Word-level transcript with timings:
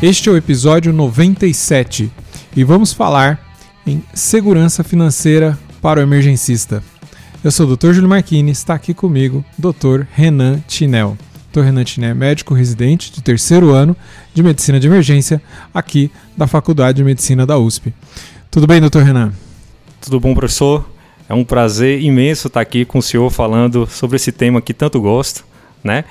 Este 0.00 0.28
é 0.28 0.32
o 0.32 0.36
episódio 0.36 0.92
97 0.92 2.08
e 2.54 2.62
vamos 2.62 2.92
falar 2.92 3.52
em 3.84 4.00
segurança 4.14 4.84
financeira 4.84 5.58
para 5.82 5.98
o 5.98 6.02
emergencista. 6.04 6.84
Eu 7.42 7.50
sou 7.50 7.66
o 7.66 7.76
Dr. 7.76 7.94
Júlio 7.94 8.08
Marquini, 8.08 8.52
está 8.52 8.74
aqui 8.74 8.94
comigo 8.94 9.44
Dr. 9.58 10.02
Renan 10.12 10.60
Tinel. 10.68 11.18
Dr. 11.52 11.62
Renan 11.62 11.82
Tinel 11.82 12.10
é 12.10 12.14
médico 12.14 12.54
residente 12.54 13.10
de 13.10 13.20
terceiro 13.20 13.70
ano 13.70 13.96
de 14.32 14.40
Medicina 14.40 14.78
de 14.78 14.86
Emergência 14.86 15.42
aqui 15.74 16.12
da 16.36 16.46
Faculdade 16.46 16.98
de 16.98 17.04
Medicina 17.04 17.44
da 17.44 17.58
USP. 17.58 17.92
Tudo 18.52 18.68
bem, 18.68 18.80
Dr. 18.80 19.00
Renan? 19.00 19.32
Tudo 20.00 20.20
bom, 20.20 20.32
professor? 20.32 20.88
É 21.28 21.34
um 21.34 21.42
prazer 21.42 22.00
imenso 22.00 22.46
estar 22.46 22.60
aqui 22.60 22.84
com 22.84 23.00
o 23.00 23.02
senhor 23.02 23.28
falando 23.30 23.84
sobre 23.84 24.14
esse 24.14 24.30
tema 24.30 24.62
que 24.62 24.72
tanto 24.72 25.00
gosto, 25.00 25.44
né? 25.82 26.04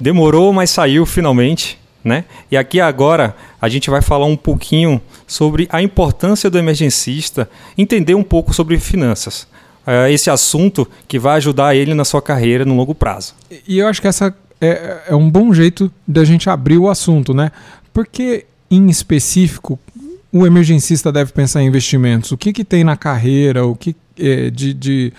Demorou, 0.00 0.50
mas 0.50 0.70
saiu 0.70 1.04
finalmente. 1.04 1.83
Né? 2.04 2.24
E 2.50 2.56
aqui 2.56 2.80
agora 2.80 3.34
a 3.58 3.66
gente 3.66 3.88
vai 3.88 4.02
falar 4.02 4.26
um 4.26 4.36
pouquinho 4.36 5.00
sobre 5.26 5.66
a 5.70 5.80
importância 5.80 6.50
do 6.50 6.58
emergencista 6.58 7.48
entender 7.78 8.14
um 8.14 8.22
pouco 8.22 8.52
sobre 8.52 8.78
finanças. 8.78 9.48
É 9.86 10.12
esse 10.12 10.28
assunto 10.28 10.86
que 11.08 11.18
vai 11.18 11.36
ajudar 11.36 11.74
ele 11.74 11.94
na 11.94 12.04
sua 12.04 12.20
carreira 12.20 12.64
no 12.64 12.76
longo 12.76 12.94
prazo. 12.94 13.34
E 13.66 13.78
eu 13.78 13.88
acho 13.88 14.02
que 14.02 14.08
essa 14.08 14.34
é, 14.60 15.02
é 15.08 15.14
um 15.14 15.30
bom 15.30 15.52
jeito 15.52 15.90
da 16.06 16.24
gente 16.24 16.48
abrir 16.48 16.78
o 16.78 16.88
assunto, 16.88 17.34
né? 17.34 17.50
Porque, 17.92 18.46
em 18.70 18.88
específico, 18.88 19.78
o 20.32 20.46
emergencista 20.46 21.12
deve 21.12 21.32
pensar 21.32 21.62
em 21.62 21.66
investimentos. 21.66 22.32
O 22.32 22.36
que, 22.36 22.52
que 22.52 22.64
tem 22.64 22.82
na 22.82 22.96
carreira, 22.96 23.66
o 23.66 23.76
que 23.76 23.94
é, 24.18 24.50
de, 24.50 24.74
de 24.74 25.12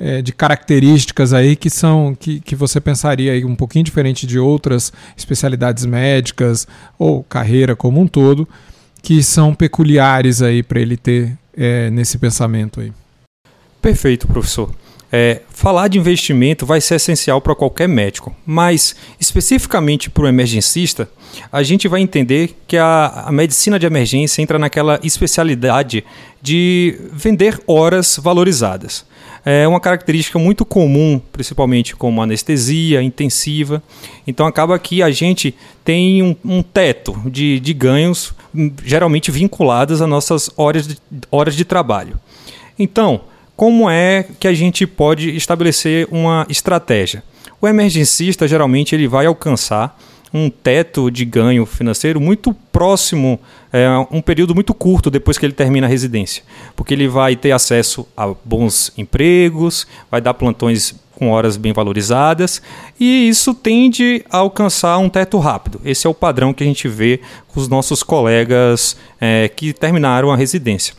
é, 0.00 0.22
de 0.22 0.32
características 0.32 1.34
aí 1.34 1.54
que 1.54 1.68
são 1.68 2.16
que, 2.18 2.40
que 2.40 2.56
você 2.56 2.80
pensaria 2.80 3.32
aí 3.32 3.44
um 3.44 3.54
pouquinho 3.54 3.84
diferente 3.84 4.26
de 4.26 4.38
outras 4.38 4.90
especialidades 5.14 5.84
médicas 5.84 6.66
ou 6.98 7.22
carreira 7.22 7.76
como 7.76 8.00
um 8.00 8.06
todo 8.06 8.48
que 9.02 9.22
são 9.22 9.54
peculiares 9.54 10.40
aí 10.40 10.62
para 10.62 10.80
ele 10.80 10.96
ter 10.96 11.36
é, 11.56 11.90
nesse 11.90 12.16
pensamento 12.18 12.80
aí. 12.80 12.92
Perfeito, 13.80 14.26
professor. 14.26 14.74
É, 15.12 15.40
falar 15.50 15.88
de 15.88 15.98
investimento 15.98 16.64
vai 16.64 16.80
ser 16.80 16.94
essencial 16.94 17.40
para 17.40 17.54
qualquer 17.54 17.88
médico, 17.88 18.34
mas 18.46 18.94
especificamente 19.18 20.08
para 20.08 20.22
o 20.22 20.28
emergencista, 20.28 21.10
a 21.50 21.62
gente 21.64 21.88
vai 21.88 22.00
entender 22.00 22.56
que 22.66 22.76
a, 22.76 23.24
a, 23.26 23.32
medicina 23.32 23.76
de 23.78 23.86
emergência 23.86 24.40
entra 24.40 24.58
naquela 24.58 25.00
especialidade 25.02 26.04
de 26.40 26.96
vender 27.12 27.60
horas 27.66 28.20
valorizadas. 28.22 29.04
É 29.44 29.66
uma 29.66 29.80
característica 29.80 30.38
muito 30.38 30.64
comum, 30.64 31.20
principalmente 31.32 31.96
como 31.96 32.22
anestesia 32.22 33.02
intensiva. 33.02 33.82
Então 34.26 34.46
acaba 34.46 34.78
que 34.78 35.02
a 35.02 35.10
gente 35.10 35.54
tem 35.84 36.22
um, 36.22 36.36
um 36.44 36.62
teto 36.62 37.20
de, 37.26 37.58
de 37.58 37.72
ganhos, 37.72 38.34
geralmente 38.84 39.30
vinculadas 39.30 40.02
às 40.02 40.08
nossas 40.08 40.50
horas 40.56 40.86
de, 40.86 40.98
horas 41.30 41.54
de 41.54 41.64
trabalho. 41.64 42.20
Então, 42.78 43.22
como 43.56 43.90
é 43.90 44.26
que 44.38 44.48
a 44.48 44.54
gente 44.54 44.86
pode 44.86 45.36
estabelecer 45.36 46.08
uma 46.10 46.46
estratégia? 46.48 47.22
O 47.60 47.68
emergencista 47.68 48.48
geralmente 48.48 48.94
ele 48.94 49.06
vai 49.06 49.26
alcançar 49.26 49.98
um 50.32 50.48
teto 50.48 51.10
de 51.10 51.24
ganho 51.24 51.66
financeiro 51.66 52.20
muito 52.20 52.54
próximo, 52.80 53.38
é, 53.70 53.86
um 54.10 54.22
período 54.22 54.54
muito 54.54 54.72
curto 54.72 55.10
depois 55.10 55.36
que 55.36 55.44
ele 55.44 55.52
termina 55.52 55.86
a 55.86 55.90
residência, 55.90 56.42
porque 56.74 56.94
ele 56.94 57.06
vai 57.06 57.36
ter 57.36 57.52
acesso 57.52 58.08
a 58.16 58.32
bons 58.42 58.90
empregos, 58.96 59.86
vai 60.10 60.18
dar 60.18 60.32
plantões 60.32 60.94
com 61.14 61.28
horas 61.28 61.58
bem 61.58 61.74
valorizadas 61.74 62.62
e 62.98 63.28
isso 63.28 63.52
tende 63.52 64.24
a 64.30 64.38
alcançar 64.38 64.96
um 64.96 65.10
teto 65.10 65.38
rápido. 65.38 65.78
Esse 65.84 66.06
é 66.06 66.10
o 66.10 66.14
padrão 66.14 66.54
que 66.54 66.64
a 66.64 66.66
gente 66.66 66.88
vê 66.88 67.20
com 67.48 67.60
os 67.60 67.68
nossos 67.68 68.02
colegas 68.02 68.96
é, 69.20 69.46
que 69.54 69.74
terminaram 69.74 70.30
a 70.30 70.36
residência. 70.36 70.94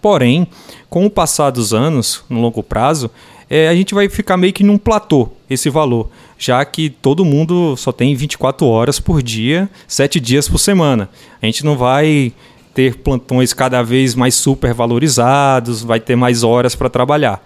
Porém, 0.00 0.46
com 0.88 1.04
o 1.04 1.10
passar 1.10 1.50
dos 1.50 1.74
anos, 1.74 2.22
no 2.30 2.40
longo 2.40 2.62
prazo, 2.62 3.10
é, 3.50 3.68
a 3.68 3.74
gente 3.74 3.94
vai 3.94 4.08
ficar 4.08 4.36
meio 4.36 4.52
que 4.52 4.62
num 4.62 4.76
platô 4.76 5.30
esse 5.48 5.70
valor, 5.70 6.10
já 6.38 6.62
que 6.64 6.90
todo 6.90 7.24
mundo 7.24 7.76
só 7.76 7.90
tem 7.90 8.14
24 8.14 8.66
horas 8.66 9.00
por 9.00 9.22
dia, 9.22 9.68
7 9.86 10.20
dias 10.20 10.48
por 10.48 10.58
semana. 10.58 11.08
A 11.40 11.46
gente 11.46 11.64
não 11.64 11.76
vai 11.76 12.32
ter 12.74 12.96
plantões 12.96 13.52
cada 13.52 13.82
vez 13.82 14.14
mais 14.14 14.34
super 14.34 14.74
valorizados, 14.74 15.82
vai 15.82 15.98
ter 15.98 16.14
mais 16.14 16.42
horas 16.42 16.74
para 16.74 16.90
trabalhar. 16.90 17.42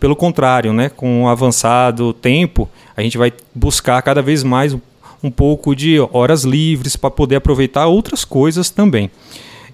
Pelo 0.00 0.16
contrário, 0.16 0.72
né, 0.72 0.88
com 0.88 1.24
o 1.24 1.28
avançado 1.28 2.12
tempo, 2.12 2.68
a 2.96 3.02
gente 3.02 3.16
vai 3.16 3.32
buscar 3.54 4.02
cada 4.02 4.20
vez 4.20 4.42
mais 4.42 4.76
um 5.22 5.30
pouco 5.30 5.74
de 5.74 5.98
horas 6.12 6.44
livres 6.44 6.96
para 6.96 7.10
poder 7.10 7.36
aproveitar 7.36 7.86
outras 7.86 8.24
coisas 8.24 8.68
também. 8.68 9.10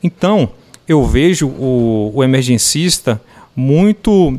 Então, 0.03 0.51
eu 0.87 1.05
vejo 1.05 1.49
o, 1.49 2.13
o 2.15 2.23
emergencista 2.23 3.21
muito 3.57 4.39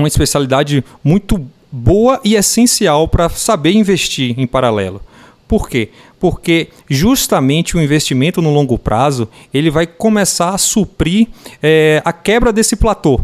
uma 0.00 0.08
especialidade 0.08 0.84
muito 1.02 1.44
boa 1.70 2.20
e 2.24 2.34
essencial 2.34 3.06
para 3.06 3.28
saber 3.28 3.72
investir 3.72 4.38
em 4.38 4.46
paralelo. 4.46 5.00
Por 5.46 5.68
quê? 5.68 5.90
Porque 6.18 6.68
justamente 6.88 7.76
o 7.76 7.80
investimento 7.80 8.42
no 8.42 8.52
longo 8.52 8.78
prazo 8.78 9.28
ele 9.52 9.70
vai 9.70 9.86
começar 9.86 10.50
a 10.50 10.58
suprir 10.58 11.28
é, 11.62 12.02
a 12.04 12.12
quebra 12.12 12.52
desse 12.52 12.76
platô. 12.76 13.20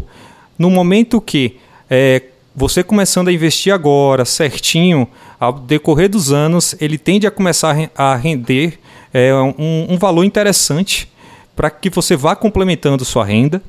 No 0.57 0.69
momento 0.69 1.21
que 1.21 1.57
é, 1.89 2.23
você 2.55 2.83
começando 2.83 3.27
a 3.27 3.33
investir 3.33 3.73
agora, 3.73 4.25
certinho, 4.25 5.07
ao 5.39 5.53
decorrer 5.53 6.09
dos 6.09 6.31
anos, 6.31 6.75
ele 6.81 6.97
tende 6.97 7.27
a 7.27 7.31
começar 7.31 7.91
a 7.95 8.15
render 8.15 8.79
é, 9.13 9.33
um, 9.33 9.87
um 9.89 9.97
valor 9.97 10.23
interessante 10.23 11.07
para 11.55 11.69
que 11.69 11.89
você 11.89 12.15
vá 12.15 12.35
complementando 12.35 13.05
sua 13.05 13.23
renda 13.23 13.61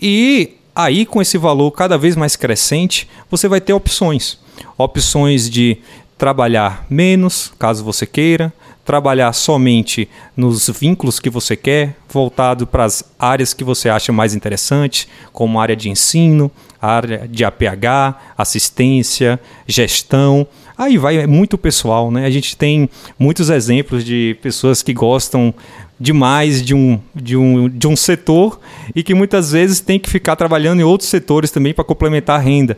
e 0.00 0.56
aí 0.74 1.04
com 1.04 1.20
esse 1.20 1.38
valor 1.38 1.70
cada 1.72 1.98
vez 1.98 2.16
mais 2.16 2.36
crescente, 2.36 3.08
você 3.30 3.48
vai 3.48 3.60
ter 3.60 3.72
opções. 3.72 4.38
Opções 4.76 5.48
de 5.48 5.78
trabalhar 6.16 6.86
menos, 6.88 7.52
caso 7.58 7.84
você 7.84 8.06
queira, 8.06 8.52
trabalhar 8.84 9.32
somente 9.32 10.08
nos 10.36 10.68
vínculos 10.68 11.20
que 11.20 11.30
você 11.30 11.56
quer, 11.56 11.96
voltado 12.08 12.66
para 12.66 12.84
as 12.84 13.04
áreas 13.18 13.54
que 13.54 13.62
você 13.62 13.88
acha 13.88 14.12
mais 14.12 14.34
interessantes, 14.34 15.06
como 15.32 15.60
área 15.60 15.76
de 15.76 15.88
ensino, 15.88 16.50
área 16.80 17.28
de 17.28 17.44
APH, 17.44 18.16
assistência, 18.36 19.40
gestão. 19.66 20.46
Aí 20.76 20.98
vai 20.98 21.18
é 21.18 21.26
muito 21.26 21.56
pessoal, 21.56 22.10
né? 22.10 22.26
A 22.26 22.30
gente 22.30 22.56
tem 22.56 22.88
muitos 23.18 23.50
exemplos 23.50 24.04
de 24.04 24.36
pessoas 24.42 24.82
que 24.82 24.92
gostam 24.92 25.54
demais 26.02 26.60
de 26.60 26.74
um, 26.74 27.00
de, 27.14 27.36
um, 27.36 27.68
de 27.68 27.86
um 27.86 27.94
setor 27.94 28.60
e 28.94 29.04
que 29.04 29.14
muitas 29.14 29.52
vezes 29.52 29.78
tem 29.78 30.00
que 30.00 30.10
ficar 30.10 30.34
trabalhando 30.34 30.80
em 30.80 30.82
outros 30.82 31.08
setores 31.08 31.52
também 31.52 31.72
para 31.72 31.84
complementar 31.84 32.40
a 32.40 32.42
renda. 32.42 32.76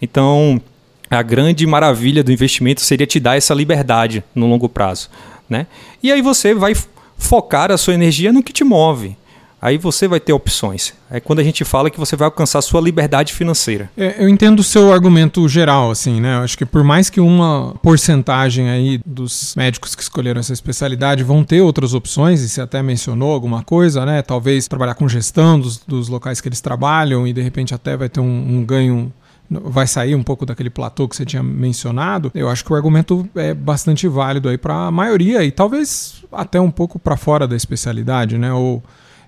Então, 0.00 0.62
a 1.10 1.20
grande 1.20 1.66
maravilha 1.66 2.22
do 2.22 2.30
investimento 2.30 2.80
seria 2.80 3.08
te 3.08 3.18
dar 3.18 3.36
essa 3.36 3.52
liberdade 3.52 4.22
no 4.32 4.46
longo 4.46 4.68
prazo. 4.68 5.10
Né? 5.48 5.66
E 6.00 6.12
aí 6.12 6.22
você 6.22 6.54
vai 6.54 6.74
focar 7.18 7.72
a 7.72 7.76
sua 7.76 7.94
energia 7.94 8.32
no 8.32 8.42
que 8.42 8.52
te 8.52 8.62
move 8.62 9.16
aí 9.60 9.76
você 9.76 10.08
vai 10.08 10.18
ter 10.18 10.32
opções. 10.32 10.94
É 11.10 11.20
quando 11.20 11.40
a 11.40 11.42
gente 11.42 11.64
fala 11.64 11.90
que 11.90 11.98
você 11.98 12.16
vai 12.16 12.26
alcançar 12.26 12.62
sua 12.62 12.80
liberdade 12.80 13.32
financeira. 13.32 13.90
É, 13.96 14.22
eu 14.22 14.28
entendo 14.28 14.60
o 14.60 14.64
seu 14.64 14.92
argumento 14.92 15.46
geral, 15.48 15.90
assim, 15.90 16.20
né? 16.20 16.36
Eu 16.36 16.40
acho 16.40 16.56
que 16.56 16.64
por 16.64 16.82
mais 16.82 17.10
que 17.10 17.20
uma 17.20 17.74
porcentagem 17.82 18.70
aí 18.70 19.00
dos 19.04 19.54
médicos 19.56 19.94
que 19.94 20.02
escolheram 20.02 20.40
essa 20.40 20.52
especialidade 20.52 21.22
vão 21.22 21.44
ter 21.44 21.60
outras 21.60 21.94
opções, 21.94 22.40
e 22.42 22.48
você 22.48 22.60
até 22.60 22.82
mencionou 22.82 23.32
alguma 23.32 23.62
coisa, 23.62 24.06
né? 24.06 24.22
Talvez 24.22 24.66
trabalhar 24.66 24.94
com 24.94 25.08
gestão 25.08 25.58
dos, 25.58 25.78
dos 25.78 26.08
locais 26.08 26.40
que 26.40 26.48
eles 26.48 26.60
trabalham 26.60 27.26
e 27.26 27.32
de 27.32 27.42
repente 27.42 27.74
até 27.74 27.96
vai 27.96 28.08
ter 28.08 28.20
um, 28.20 28.58
um 28.58 28.64
ganho 28.64 29.12
vai 29.50 29.84
sair 29.84 30.14
um 30.14 30.22
pouco 30.22 30.46
daquele 30.46 30.70
platô 30.70 31.08
que 31.08 31.16
você 31.16 31.24
tinha 31.24 31.42
mencionado, 31.42 32.30
eu 32.36 32.48
acho 32.48 32.64
que 32.64 32.72
o 32.72 32.76
argumento 32.76 33.28
é 33.34 33.52
bastante 33.52 34.06
válido 34.06 34.48
aí 34.48 34.56
para 34.56 34.86
a 34.86 34.90
maioria 34.92 35.42
e 35.42 35.50
talvez 35.50 36.22
até 36.30 36.60
um 36.60 36.70
pouco 36.70 37.00
para 37.00 37.16
fora 37.16 37.48
da 37.48 37.56
especialidade, 37.56 38.38
né? 38.38 38.52
Ou 38.52 38.80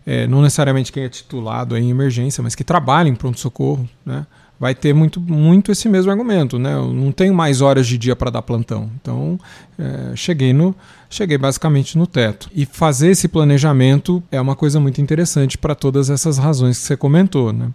é, 0.06 0.26
não 0.26 0.43
necessariamente 0.43 0.93
quem 0.93 1.04
é 1.04 1.08
titulado 1.08 1.76
em 1.76 1.90
emergência, 1.90 2.43
mas 2.43 2.54
que 2.54 2.64
trabalha 2.64 3.08
em 3.08 3.14
pronto-socorro, 3.14 3.88
né? 4.04 4.26
vai 4.62 4.76
ter 4.76 4.94
muito, 4.94 5.20
muito 5.20 5.72
esse 5.72 5.88
mesmo 5.88 6.12
argumento, 6.12 6.56
né? 6.56 6.75
Eu 6.75 6.93
não 6.93 7.10
tenho 7.10 7.34
mais 7.34 7.60
horas 7.60 7.84
de 7.84 7.99
dia 7.99 8.14
para 8.14 8.31
dar 8.31 8.43
plantão. 8.43 8.88
Então, 9.00 9.37
é, 9.76 10.14
cheguei 10.14 10.52
no 10.52 10.72
cheguei 11.10 11.37
basicamente 11.37 11.99
no 11.99 12.06
teto. 12.06 12.49
E 12.54 12.64
fazer 12.64 13.10
esse 13.10 13.26
planejamento 13.26 14.22
é 14.31 14.40
uma 14.40 14.54
coisa 14.54 14.78
muito 14.78 15.00
interessante 15.00 15.58
para 15.58 15.75
todas 15.75 16.10
essas 16.10 16.38
razões 16.38 16.78
que 16.78 16.84
você 16.84 16.96
comentou, 16.96 17.52
né? 17.52 17.70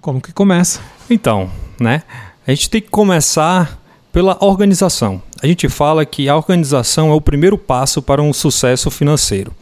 Como 0.00 0.20
que 0.20 0.32
começa? 0.32 0.80
Então, 1.10 1.50
né? 1.80 2.04
A 2.46 2.52
gente 2.52 2.70
tem 2.70 2.80
que 2.80 2.88
começar 2.88 3.76
pela 4.12 4.38
organização. 4.40 5.20
A 5.42 5.48
gente 5.48 5.68
fala 5.68 6.06
que 6.06 6.28
a 6.28 6.36
organização 6.36 7.10
é 7.10 7.14
o 7.14 7.20
primeiro 7.20 7.58
passo 7.58 8.00
para 8.00 8.22
um 8.22 8.32
sucesso 8.32 8.88
financeiro. 8.88 9.52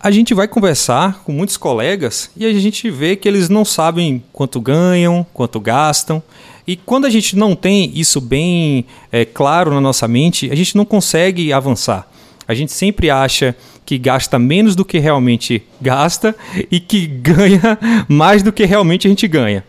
A 0.00 0.10
gente 0.10 0.34
vai 0.34 0.46
conversar 0.46 1.22
com 1.24 1.32
muitos 1.32 1.56
colegas 1.56 2.30
e 2.36 2.44
a 2.44 2.52
gente 2.52 2.90
vê 2.90 3.16
que 3.16 3.28
eles 3.28 3.48
não 3.48 3.64
sabem 3.64 4.22
quanto 4.32 4.60
ganham, 4.60 5.26
quanto 5.32 5.60
gastam. 5.60 6.22
E 6.66 6.76
quando 6.76 7.06
a 7.06 7.10
gente 7.10 7.36
não 7.36 7.56
tem 7.56 7.90
isso 7.94 8.20
bem 8.20 8.84
é, 9.10 9.24
claro 9.24 9.72
na 9.72 9.80
nossa 9.80 10.06
mente, 10.06 10.50
a 10.50 10.54
gente 10.54 10.76
não 10.76 10.84
consegue 10.84 11.52
avançar. 11.52 12.06
A 12.46 12.54
gente 12.54 12.72
sempre 12.72 13.10
acha 13.10 13.54
que 13.84 13.96
gasta 13.96 14.38
menos 14.38 14.76
do 14.76 14.84
que 14.84 14.98
realmente 14.98 15.62
gasta 15.80 16.36
e 16.70 16.78
que 16.78 17.06
ganha 17.20 17.78
mais 18.08 18.42
do 18.42 18.52
que 18.52 18.64
realmente 18.64 19.06
a 19.06 19.10
gente 19.10 19.26
ganha. 19.26 19.64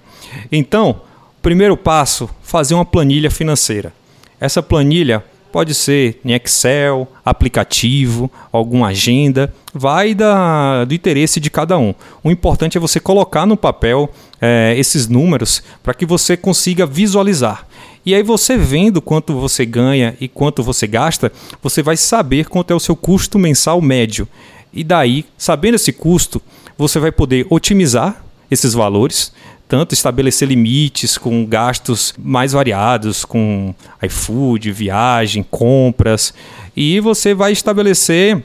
Então, 0.52 1.02
primeiro 1.42 1.78
passo, 1.78 2.30
fazer 2.42 2.74
uma 2.74 2.86
planilha 2.86 3.32
financeira. 3.32 3.94
Essa 4.40 4.62
planilha 4.62 5.24
pode 5.52 5.74
ser 5.74 6.20
em 6.24 6.34
Excel, 6.34 7.08
aplicativo, 7.26 8.32
alguma 8.52 8.88
agenda, 8.88 9.54
vai 9.74 10.14
da, 10.14 10.86
do 10.86 10.94
interesse 10.94 11.40
de 11.40 11.50
cada 11.50 11.78
um. 11.78 11.94
O 12.24 12.32
importante 12.32 12.78
é 12.78 12.82
você 12.82 13.00
colocar 13.00 13.46
no 13.46 13.58
papel 13.58 14.10
é, 14.42 14.76
esses 14.78 15.08
números 15.08 15.62
para 15.84 15.94
que 15.94 16.06
você 16.06 16.38
consiga 16.38 16.86
visualizar. 16.86 17.68
E 18.06 18.16
aí 18.16 18.24
você 18.24 18.58
vendo 18.58 19.02
quanto 19.02 19.34
você 19.34 19.66
ganha 19.66 20.16
e 20.20 20.28
quanto 20.28 20.64
você 20.64 20.88
gasta, 20.88 21.32
você 21.62 21.84
vai 21.84 21.98
saber 21.98 22.48
quanto 22.48 22.72
é 22.72 22.76
o 22.76 22.80
seu 22.80 22.96
custo 22.96 23.38
mensal 23.38 23.82
médio. 23.82 24.28
E 24.74 24.84
daí, 24.84 25.26
sabendo 25.38 25.76
esse 25.76 25.92
custo, 25.92 26.42
você 26.78 27.00
vai 27.00 27.12
poder 27.12 27.46
otimizar 27.50 28.24
esses 28.50 28.74
valores, 28.74 29.32
tanto 29.70 29.94
estabelecer 29.94 30.48
limites 30.48 31.16
com 31.16 31.46
gastos 31.46 32.12
mais 32.18 32.54
variados, 32.54 33.24
com 33.24 33.74
iFood, 34.02 34.72
viagem, 34.72 35.44
compras, 35.44 36.34
e 36.76 37.00
você 37.00 37.36
vai 37.36 37.52
estabelecer 37.52 38.44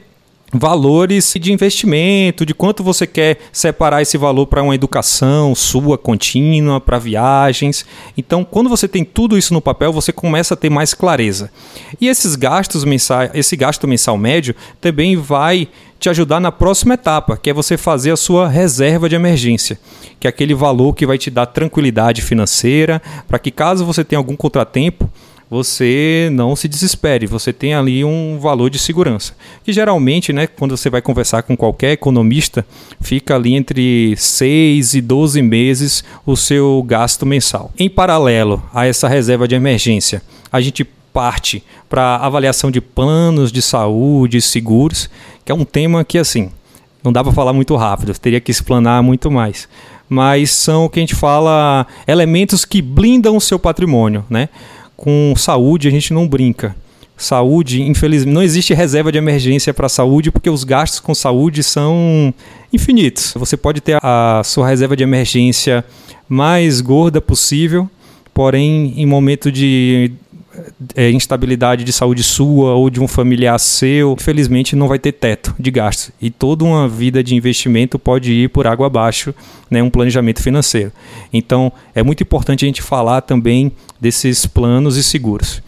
valores 0.53 1.35
de 1.41 1.51
investimento, 1.51 2.45
de 2.47 2.55
quanto 2.55 2.85
você 2.85 3.07
quer 3.07 3.39
separar 3.51 4.03
esse 4.03 4.17
valor 4.19 4.47
para 4.47 4.63
uma 4.63 4.75
educação 4.75 5.55
sua 5.55 5.99
contínua, 5.99 6.81
para 6.81 6.99
viagens. 6.99 7.85
Então, 8.17 8.45
quando 8.45 8.69
você 8.69 8.87
tem 8.87 9.03
tudo 9.03 9.37
isso 9.37 9.53
no 9.53 9.61
papel, 9.61 9.93
você 9.93 10.13
começa 10.13 10.55
a 10.55 10.57
ter 10.57 10.71
mais 10.71 10.95
clareza. 10.95 11.51
E 12.01 12.07
esses 12.07 12.37
gastos 12.37 12.85
mensais, 12.85 13.31
esse 13.35 13.57
gasto 13.57 13.89
mensal 13.89 14.17
médio 14.17 14.55
também 14.81 15.17
vai 15.17 15.69
te 16.05 16.11
ajudar 16.11 16.39
na 16.39 16.53
próxima 16.53 16.95
etapa, 16.95 17.35
que 17.35 17.49
é 17.49 17.55
você 17.55 17.79
fazer 17.79 18.11
a 18.11 18.17
sua 18.17 18.47
reserva 18.47 19.09
de 19.09 19.15
emergência, 19.15 19.79
que 20.21 20.27
é 20.27 20.29
aquele 20.29 20.55
valor 20.55 20.93
que 20.93 21.07
vai 21.07 21.17
te 21.17 21.31
dar 21.31 21.47
tranquilidade 21.47 22.21
financeira, 22.21 23.01
para 23.27 23.39
que 23.39 23.51
caso 23.51 23.87
você 23.87 24.05
tenha 24.05 24.19
algum 24.19 24.37
contratempo, 24.37 25.11
você 25.49 26.29
não 26.31 26.55
se 26.55 26.69
desespere, 26.69 27.27
você 27.27 27.55
tem 27.55 27.73
ali 27.73 28.05
um 28.05 28.39
valor 28.39 28.69
de 28.69 28.79
segurança. 28.79 29.35
Que 29.65 29.73
geralmente, 29.73 30.31
né, 30.31 30.47
quando 30.47 30.77
você 30.77 30.91
vai 30.91 31.01
conversar 31.01 31.43
com 31.43 31.57
qualquer 31.57 31.93
economista, 31.93 32.67
fica 33.01 33.35
ali 33.35 33.55
entre 33.55 34.15
6 34.15 34.93
e 34.93 35.01
12 35.01 35.41
meses 35.41 36.05
o 36.27 36.37
seu 36.37 36.85
gasto 36.87 37.25
mensal. 37.25 37.73
Em 37.79 37.89
paralelo 37.89 38.63
a 38.75 38.85
essa 38.87 39.09
reserva 39.09 39.49
de 39.49 39.55
emergência, 39.55 40.21
a 40.53 40.61
gente 40.61 40.85
parte 41.15 41.63
para 41.89 42.17
avaliação 42.17 42.73
de 42.73 42.81
planos 42.81 43.53
de 43.53 43.63
saúde 43.63 44.43
seguros, 44.43 45.09
que 45.45 45.53
é 45.53 45.55
um 45.55 45.65
tema 45.65 46.05
que 46.05 46.19
assim, 46.19 46.51
não 47.03 47.13
dá 47.13 47.23
para 47.23 47.33
falar 47.33 47.53
muito 47.53 47.77
rápido, 47.77 48.17
teria 48.19 48.41
que 48.41 48.51
explanar 48.51 49.03
muito 49.03 49.31
mais. 49.31 49.69
Mas 50.09 50.51
são 50.51 50.85
o 50.85 50.91
que 50.91 50.99
a 50.99 51.03
gente 51.03 51.15
fala 51.15 51.87
elementos 52.07 52.65
que 52.65 52.83
blindam 52.83 53.37
o 53.37 53.41
seu 53.41 53.59
patrimônio, 53.59 54.25
né? 54.29 54.49
com 54.97 55.35
saúde 55.37 55.89
a 55.89 55.91
gente 55.91 56.13
não 56.13 56.27
brinca. 56.27 56.75
Saúde, 57.17 57.83
infelizmente, 57.83 58.35
não 58.35 58.43
existe 58.43 58.75
reserva 58.75 59.13
de 59.13 59.19
emergência 59.19 59.73
para 59.73 59.89
saúde 59.89 60.33
porque 60.33 60.51
os 60.51 60.65
gastos 60.65 60.99
com 60.99 61.15
saúde 61.15 61.63
são 61.63 62.35
infinitos. 62.73 63.35
Você 63.37 63.57
pode 63.57 63.81
ter 63.81 63.99
a 64.03 64.43
sua 64.45 64.67
reserva 64.67 64.97
de 64.97 65.05
emergência 65.05 65.85
mais 66.29 66.81
gorda 66.81 67.21
possível, 67.21 67.89
porém, 68.33 68.95
em 68.97 69.07
momento 69.07 69.53
de 69.53 70.11
é, 70.95 71.11
instabilidade 71.11 71.85
de 71.85 71.93
saúde 71.93 72.23
sua 72.23 72.75
ou 72.75 72.91
de 72.91 73.01
um 73.01 73.09
familiar 73.09 73.59
seu, 73.59 74.13
infelizmente 74.13 74.75
não 74.75 74.89
vai 74.89 74.99
ter 74.99 75.13
teto 75.13 75.55
de 75.59 75.71
gastos. 75.71 76.11
E 76.21 76.31
toda 76.31 76.65
uma 76.65 76.89
vida 76.89 77.23
de 77.23 77.35
investimento 77.35 77.99
pode 77.99 78.33
ir 78.33 78.49
por 78.49 78.67
água 78.67 78.87
abaixo, 78.87 79.35
né, 79.71 79.83
um 79.83 79.91
planejamento 79.91 80.43
financeiro. 80.43 80.93
Então, 81.33 81.73
é 81.95 82.03
muito 82.03 82.23
importante 82.23 82.65
a 82.65 82.69
gente 82.69 82.83
falar 82.83 83.21
também 83.21 83.73
desses 84.01 84.47
planos 84.47 84.97
e 84.97 85.03
seguros. 85.03 85.63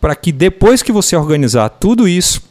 Para 0.00 0.14
que 0.14 0.30
depois 0.30 0.82
que 0.82 0.92
você 0.92 1.16
organizar 1.16 1.68
tudo 1.68 2.08
isso, 2.08 2.42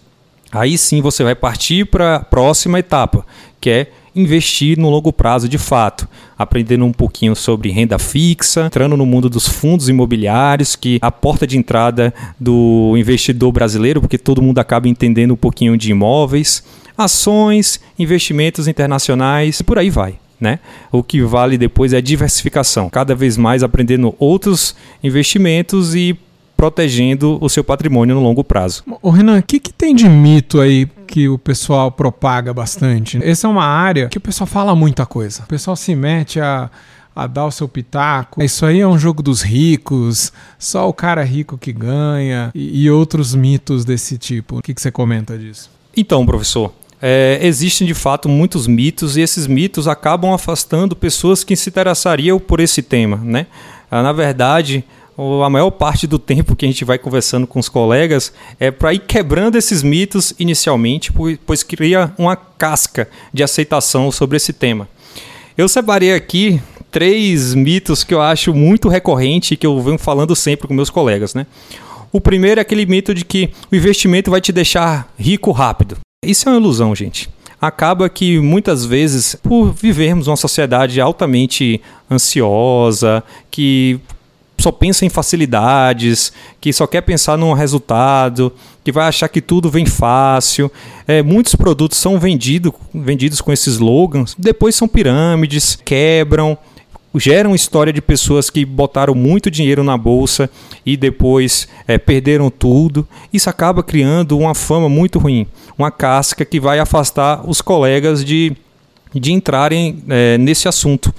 aí 0.51 0.77
sim 0.77 1.01
você 1.01 1.23
vai 1.23 1.35
partir 1.35 1.85
para 1.85 2.17
a 2.17 2.19
próxima 2.19 2.79
etapa, 2.79 3.25
que 3.59 3.69
é 3.69 3.87
investir 4.17 4.77
no 4.77 4.89
longo 4.89 5.13
prazo 5.13 5.47
de 5.47 5.57
fato, 5.57 6.07
aprendendo 6.37 6.85
um 6.85 6.91
pouquinho 6.91 7.35
sobre 7.35 7.69
renda 7.69 7.99
fixa, 7.99 8.65
entrando 8.65 8.97
no 8.97 9.05
mundo 9.05 9.29
dos 9.29 9.47
fundos 9.47 9.87
imobiliários, 9.87 10.75
que 10.75 10.97
a 11.01 11.11
porta 11.11 11.45
de 11.45 11.57
entrada 11.57 12.13
do 12.39 12.95
investidor 12.97 13.51
brasileiro, 13.51 14.01
porque 14.01 14.17
todo 14.17 14.41
mundo 14.41 14.59
acaba 14.59 14.87
entendendo 14.87 15.33
um 15.33 15.37
pouquinho 15.37 15.77
de 15.77 15.91
imóveis, 15.91 16.63
ações, 16.97 17.79
investimentos 17.97 18.67
internacionais 18.67 19.59
e 19.59 19.63
por 19.63 19.77
aí 19.77 19.89
vai. 19.89 20.15
Né? 20.39 20.59
O 20.91 21.01
que 21.01 21.21
vale 21.21 21.57
depois 21.57 21.93
é 21.93 21.97
a 21.97 22.01
diversificação, 22.01 22.89
cada 22.89 23.15
vez 23.15 23.37
mais 23.37 23.63
aprendendo 23.63 24.13
outros 24.19 24.75
investimentos 25.03 25.95
e 25.95 26.17
protegendo 26.55 27.37
o 27.39 27.49
seu 27.49 27.63
patrimônio 27.63 28.15
no 28.15 28.21
longo 28.21 28.43
prazo. 28.43 28.83
O 29.01 29.09
Renan, 29.09 29.39
o 29.39 29.43
que, 29.43 29.59
que 29.59 29.71
tem 29.71 29.95
de 29.95 30.09
mito 30.09 30.59
aí 30.59 30.87
que 31.07 31.27
o 31.27 31.37
pessoal 31.37 31.91
propaga 31.91 32.53
bastante? 32.53 33.19
Essa 33.23 33.47
é 33.47 33.49
uma 33.49 33.65
área 33.65 34.09
que 34.09 34.17
o 34.17 34.21
pessoal 34.21 34.45
fala 34.45 34.75
muita 34.75 35.05
coisa. 35.05 35.43
O 35.43 35.47
pessoal 35.47 35.75
se 35.75 35.95
mete 35.95 36.39
a 36.39 36.69
a 37.17 37.25
dar 37.25 37.47
o 37.47 37.51
seu 37.51 37.67
pitaco. 37.67 38.43
Isso 38.43 38.63
aí 38.63 38.79
é 38.79 38.87
um 38.87 38.99
jogo 38.99 39.23
dos 39.23 39.41
ricos, 39.41 40.31
só 40.59 40.87
o 40.87 40.93
cara 40.93 41.23
rico 41.23 41.57
que 41.57 41.73
ganha 41.73 42.51
e, 42.53 42.83
e 42.83 42.91
outros 42.91 43.33
mitos 43.33 43.83
desse 43.83 44.19
tipo. 44.19 44.59
O 44.59 44.61
que, 44.61 44.71
que 44.71 44.79
você 44.79 44.91
comenta 44.91 45.35
disso? 45.35 45.71
Então, 45.95 46.23
professor, 46.23 46.71
é, 47.01 47.39
existem 47.41 47.87
de 47.87 47.95
fato 47.95 48.29
muitos 48.29 48.67
mitos 48.67 49.17
e 49.17 49.21
esses 49.21 49.47
mitos 49.47 49.87
acabam 49.87 50.31
afastando 50.31 50.95
pessoas 50.95 51.43
que 51.43 51.55
se 51.55 51.69
interessariam 51.69 52.39
por 52.39 52.59
esse 52.59 52.83
tema, 52.83 53.17
né? 53.17 53.47
Ah, 53.89 54.03
na 54.03 54.11
verdade, 54.11 54.83
a 55.17 55.49
maior 55.49 55.71
parte 55.71 56.05
do 56.05 56.19
tempo 56.19 56.55
que 56.55 56.65
a 56.65 56.67
gente 56.67 56.85
vai 56.85 56.99
conversando 56.99 57.47
com 57.47 57.59
os 57.59 57.67
colegas 57.67 58.31
é 58.59 58.69
para 58.69 58.93
ir 58.93 58.99
quebrando 58.99 59.57
esses 59.57 59.81
mitos 59.81 60.33
inicialmente, 60.37 61.11
pois 61.45 61.63
cria 61.63 62.13
uma 62.17 62.35
casca 62.35 63.09
de 63.33 63.41
aceitação 63.41 64.11
sobre 64.11 64.37
esse 64.37 64.53
tema. 64.53 64.87
Eu 65.57 65.67
separei 65.67 66.13
aqui 66.13 66.61
três 66.91 67.55
mitos 67.55 68.03
que 68.03 68.13
eu 68.13 68.21
acho 68.21 68.53
muito 68.53 68.87
recorrente 68.87 69.55
e 69.55 69.57
que 69.57 69.65
eu 69.65 69.81
venho 69.81 69.97
falando 69.97 70.35
sempre 70.35 70.67
com 70.67 70.73
meus 70.73 70.91
colegas, 70.91 71.33
né? 71.33 71.47
O 72.11 72.21
primeiro 72.21 72.59
é 72.59 72.61
aquele 72.61 72.85
mito 72.85 73.13
de 73.13 73.25
que 73.25 73.49
o 73.71 73.75
investimento 73.75 74.29
vai 74.29 74.39
te 74.39 74.51
deixar 74.51 75.11
rico 75.17 75.51
rápido. 75.51 75.97
Isso 76.23 76.47
é 76.47 76.51
uma 76.51 76.59
ilusão, 76.59 76.95
gente 76.95 77.29
acaba 77.59 78.07
que 78.07 78.39
muitas 78.39 78.85
vezes, 78.85 79.35
por 79.35 79.73
vivermos 79.73 80.27
uma 80.27 80.37
sociedade 80.37 81.01
altamente 81.01 81.81
ansiosa, 82.09 83.23
que 83.49 83.99
só 84.59 84.71
pensa 84.71 85.05
em 85.05 85.09
facilidades, 85.09 86.33
que 86.59 86.73
só 86.73 86.87
quer 86.87 87.01
pensar 87.01 87.37
no 87.37 87.53
resultado, 87.53 88.51
que 88.83 88.91
vai 88.91 89.07
achar 89.07 89.27
que 89.27 89.41
tudo 89.41 89.69
vem 89.69 89.85
fácil. 89.85 90.71
É, 91.07 91.21
muitos 91.21 91.55
produtos 91.55 91.97
são 91.97 92.19
vendido, 92.19 92.73
vendidos 92.93 93.39
com 93.39 93.51
esses 93.51 93.75
slogans, 93.75 94.35
depois 94.37 94.75
são 94.75 94.87
pirâmides, 94.87 95.77
quebram, 95.85 96.57
geram 97.15 97.53
história 97.53 97.93
de 97.93 98.01
pessoas 98.01 98.49
que 98.49 98.65
botaram 98.65 99.13
muito 99.13 99.49
dinheiro 99.51 99.83
na 99.83 99.97
bolsa 99.97 100.49
e 100.85 100.97
depois 100.97 101.67
é, 101.87 101.97
perderam 101.97 102.49
tudo. 102.49 103.07
Isso 103.31 103.49
acaba 103.49 103.83
criando 103.83 104.37
uma 104.37 104.55
fama 104.55 104.89
muito 104.89 105.19
ruim, 105.19 105.45
uma 105.77 105.91
casca 105.91 106.43
que 106.43 106.59
vai 106.59 106.79
afastar 106.79 107.47
os 107.47 107.61
colegas 107.61 108.25
de, 108.25 108.55
de 109.13 109.31
entrarem 109.31 110.03
é, 110.09 110.37
nesse 110.37 110.67
assunto. 110.67 111.13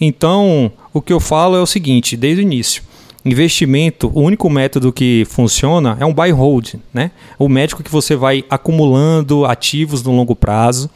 Então, 0.00 0.72
o 0.92 1.00
que 1.00 1.12
eu 1.12 1.20
falo 1.20 1.56
é 1.56 1.60
o 1.60 1.66
seguinte, 1.66 2.16
desde 2.16 2.42
o 2.42 2.44
início. 2.44 2.82
Investimento, 3.24 4.10
o 4.14 4.22
único 4.22 4.48
método 4.48 4.92
que 4.92 5.26
funciona 5.28 5.96
é 6.00 6.06
um 6.06 6.14
buy 6.14 6.30
hold, 6.30 6.74
né? 6.94 7.10
O 7.38 7.48
médico 7.48 7.82
que 7.82 7.90
você 7.90 8.16
vai 8.16 8.44
acumulando 8.48 9.44
ativos 9.44 10.02
no 10.02 10.14
longo 10.14 10.34
prazo. 10.34 10.88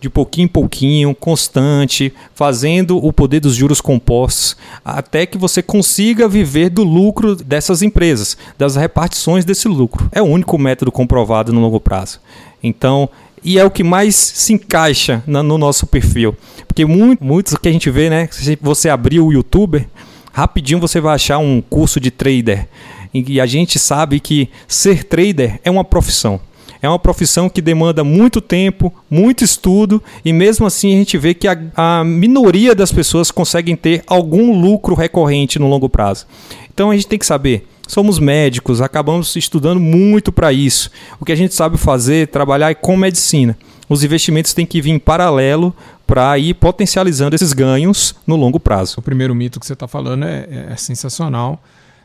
de 0.00 0.08
pouquinho 0.08 0.44
em 0.44 0.48
pouquinho, 0.48 1.14
constante, 1.14 2.12
fazendo 2.34 3.04
o 3.04 3.12
poder 3.12 3.40
dos 3.40 3.54
juros 3.54 3.80
compostos, 3.80 4.56
até 4.84 5.26
que 5.26 5.36
você 5.36 5.62
consiga 5.62 6.28
viver 6.28 6.70
do 6.70 6.84
lucro 6.84 7.34
dessas 7.34 7.82
empresas, 7.82 8.36
das 8.56 8.76
repartições 8.76 9.44
desse 9.44 9.66
lucro. 9.68 10.08
É 10.12 10.22
o 10.22 10.26
único 10.26 10.56
método 10.58 10.92
comprovado 10.92 11.52
no 11.52 11.60
longo 11.60 11.80
prazo. 11.80 12.20
Então, 12.62 13.08
e 13.48 13.58
é 13.58 13.64
o 13.64 13.70
que 13.70 13.82
mais 13.82 14.14
se 14.14 14.52
encaixa 14.52 15.22
no 15.26 15.56
nosso 15.56 15.86
perfil. 15.86 16.36
Porque 16.66 16.84
muito, 16.84 17.24
muitos 17.24 17.56
que 17.56 17.66
a 17.66 17.72
gente 17.72 17.88
vê, 17.88 18.10
né? 18.10 18.28
Se 18.30 18.58
você 18.60 18.90
abrir 18.90 19.20
o 19.20 19.32
YouTube, 19.32 19.88
rapidinho 20.30 20.78
você 20.78 21.00
vai 21.00 21.14
achar 21.14 21.38
um 21.38 21.62
curso 21.62 21.98
de 21.98 22.10
trader. 22.10 22.68
E 23.14 23.40
a 23.40 23.46
gente 23.46 23.78
sabe 23.78 24.20
que 24.20 24.50
ser 24.66 25.02
trader 25.02 25.58
é 25.64 25.70
uma 25.70 25.82
profissão. 25.82 26.38
É 26.82 26.86
uma 26.90 26.98
profissão 26.98 27.48
que 27.48 27.62
demanda 27.62 28.04
muito 28.04 28.38
tempo, 28.42 28.92
muito 29.10 29.42
estudo, 29.42 30.02
e 30.22 30.30
mesmo 30.30 30.66
assim 30.66 30.94
a 30.94 30.98
gente 30.98 31.16
vê 31.16 31.32
que 31.32 31.48
a, 31.48 31.58
a 31.74 32.04
minoria 32.04 32.74
das 32.74 32.92
pessoas 32.92 33.30
conseguem 33.30 33.74
ter 33.74 34.04
algum 34.06 34.60
lucro 34.60 34.94
recorrente 34.94 35.58
no 35.58 35.70
longo 35.70 35.88
prazo. 35.88 36.26
Então 36.70 36.90
a 36.90 36.94
gente 36.94 37.06
tem 37.06 37.18
que 37.18 37.24
saber 37.24 37.66
somos 37.88 38.20
médicos, 38.20 38.80
acabamos 38.80 39.34
estudando 39.34 39.80
muito 39.80 40.30
para 40.30 40.52
isso. 40.52 40.90
O 41.18 41.24
que 41.24 41.32
a 41.32 41.36
gente 41.36 41.54
sabe 41.54 41.76
fazer 41.76 42.22
é 42.22 42.26
trabalhar 42.26 42.72
com 42.76 42.96
medicina. 42.96 43.58
Os 43.88 44.04
investimentos 44.04 44.52
têm 44.52 44.66
que 44.66 44.80
vir 44.80 44.90
em 44.90 44.98
paralelo 44.98 45.74
para 46.06 46.38
ir 46.38 46.54
potencializando 46.54 47.34
esses 47.34 47.52
ganhos 47.52 48.14
no 48.26 48.36
longo 48.36 48.60
prazo. 48.60 48.96
O 48.98 49.02
primeiro 49.02 49.34
mito 49.34 49.58
que 49.58 49.66
você 49.66 49.72
está 49.72 49.88
falando 49.88 50.24
é, 50.24 50.68
é, 50.70 50.76
sensacional. 50.76 51.62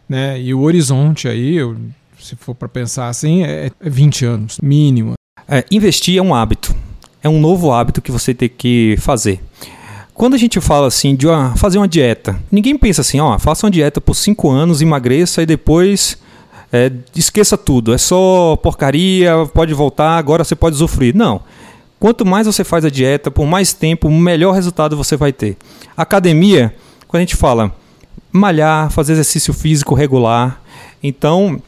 Né? 0.07 0.41
E 0.41 0.53
o 0.53 0.61
horizonte 0.61 1.27
aí, 1.27 1.55
eu, 1.55 1.75
se 2.19 2.35
for 2.35 2.55
para 2.55 2.69
pensar 2.69 3.09
assim, 3.09 3.43
é, 3.43 3.71
é 3.79 3.89
20 3.89 4.25
anos, 4.25 4.59
mínimo. 4.61 5.13
É, 5.47 5.65
investir 5.69 6.17
é 6.17 6.21
um 6.21 6.33
hábito. 6.33 6.73
É 7.21 7.29
um 7.29 7.39
novo 7.39 7.71
hábito 7.71 8.01
que 8.01 8.11
você 8.11 8.33
tem 8.33 8.49
que 8.49 8.95
fazer. 8.99 9.41
Quando 10.13 10.36
a 10.36 10.38
gente 10.38 10.62
fala 10.62 10.88
assim 10.88 11.15
de 11.15 11.27
uma, 11.27 11.55
fazer 11.55 11.77
uma 11.77 11.88
dieta, 11.88 12.39
ninguém 12.51 12.77
pensa 12.77 13.01
assim, 13.01 13.20
ó, 13.20 13.38
faça 13.39 13.65
uma 13.65 13.72
dieta 13.72 14.00
por 14.00 14.15
5 14.15 14.50
anos, 14.50 14.82
emagreça 14.82 15.41
e 15.41 15.46
depois 15.46 16.17
é, 16.72 16.91
esqueça 17.15 17.58
tudo. 17.58 17.93
É 17.93 17.98
só 17.98 18.55
porcaria, 18.55 19.34
pode 19.53 19.74
voltar, 19.74 20.17
agora 20.17 20.43
você 20.43 20.55
pode 20.55 20.75
usufruir. 20.75 21.15
Não. 21.15 21.41
Quanto 22.00 22.25
mais 22.25 22.46
você 22.46 22.63
faz 22.63 22.86
a 22.86 22.89
dieta, 22.89 23.32
por 23.32 23.46
mais 23.46 23.74
tempo, 23.74 24.10
melhor 24.12 24.53
resultado 24.53 24.96
você 24.96 25.15
vai 25.15 25.32
ter. 25.32 25.58
Academia, 25.96 26.75
quando 27.08 27.22
a 27.22 27.24
gente 27.24 27.36
fala 27.36 27.74
malhar, 28.32 28.91
fazer 28.91 29.13
exercício 29.13 29.53
físico 29.53 29.96
regular, 29.96 30.62
então 31.01 31.62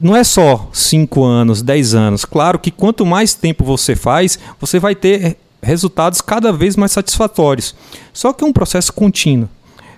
não 0.00 0.14
é 0.14 0.22
só 0.22 0.68
5 0.72 1.24
anos, 1.24 1.62
10 1.62 1.94
anos. 1.94 2.24
Claro 2.24 2.58
que 2.58 2.70
quanto 2.70 3.06
mais 3.06 3.34
tempo 3.34 3.64
você 3.64 3.96
faz, 3.96 4.38
você 4.60 4.78
vai 4.78 4.94
ter 4.94 5.36
resultados 5.62 6.20
cada 6.20 6.52
vez 6.52 6.76
mais 6.76 6.92
satisfatórios. 6.92 7.74
Só 8.12 8.32
que 8.32 8.44
é 8.44 8.46
um 8.46 8.52
processo 8.52 8.92
contínuo. 8.92 9.48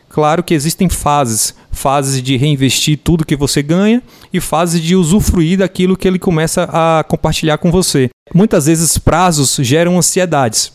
Claro 0.09 0.43
que 0.43 0.55
existem 0.55 0.89
fases, 0.89 1.55
fases 1.71 2.21
de 2.21 2.37
reinvestir 2.37 2.99
tudo 2.99 3.25
que 3.25 3.37
você 3.37 3.63
ganha 3.63 4.03
e 4.33 4.41
fases 4.41 4.81
de 4.83 4.97
usufruir 4.97 5.59
daquilo 5.59 5.97
que 5.97 6.09
ele 6.09 6.19
começa 6.19 6.69
a 6.73 7.05
compartilhar 7.05 7.59
com 7.59 7.71
você. 7.71 8.11
Muitas 8.35 8.67
vezes 8.67 8.99
prazos 8.99 9.57
geram 9.61 9.97
ansiedades. 9.97 10.73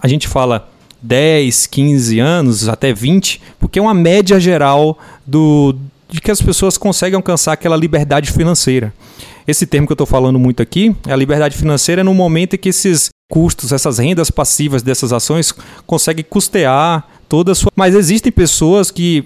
A 0.00 0.08
gente 0.08 0.26
fala 0.26 0.70
10, 1.02 1.66
15 1.66 2.18
anos, 2.18 2.66
até 2.66 2.92
20, 2.92 3.40
porque 3.58 3.78
é 3.78 3.82
uma 3.82 3.92
média 3.92 4.40
geral 4.40 4.98
do 5.26 5.74
de 6.08 6.20
que 6.20 6.30
as 6.30 6.40
pessoas 6.40 6.78
conseguem 6.78 7.16
alcançar 7.16 7.52
aquela 7.52 7.76
liberdade 7.76 8.30
financeira. 8.30 8.94
Esse 9.48 9.66
termo 9.66 9.86
que 9.86 9.92
eu 9.92 9.94
estou 9.94 10.06
falando 10.06 10.38
muito 10.38 10.62
aqui, 10.62 10.94
a 11.08 11.16
liberdade 11.16 11.56
financeira 11.56 12.00
é 12.00 12.04
no 12.04 12.14
momento 12.14 12.54
em 12.54 12.58
que 12.58 12.68
esses 12.68 13.10
custos, 13.34 13.72
essas 13.72 13.98
rendas 13.98 14.30
passivas 14.30 14.80
dessas 14.80 15.12
ações 15.12 15.52
conseguem 15.84 16.24
custear 16.24 17.04
toda 17.28 17.50
a 17.50 17.54
sua. 17.56 17.72
Mas 17.74 17.92
existem 17.96 18.30
pessoas 18.30 18.92
que 18.92 19.24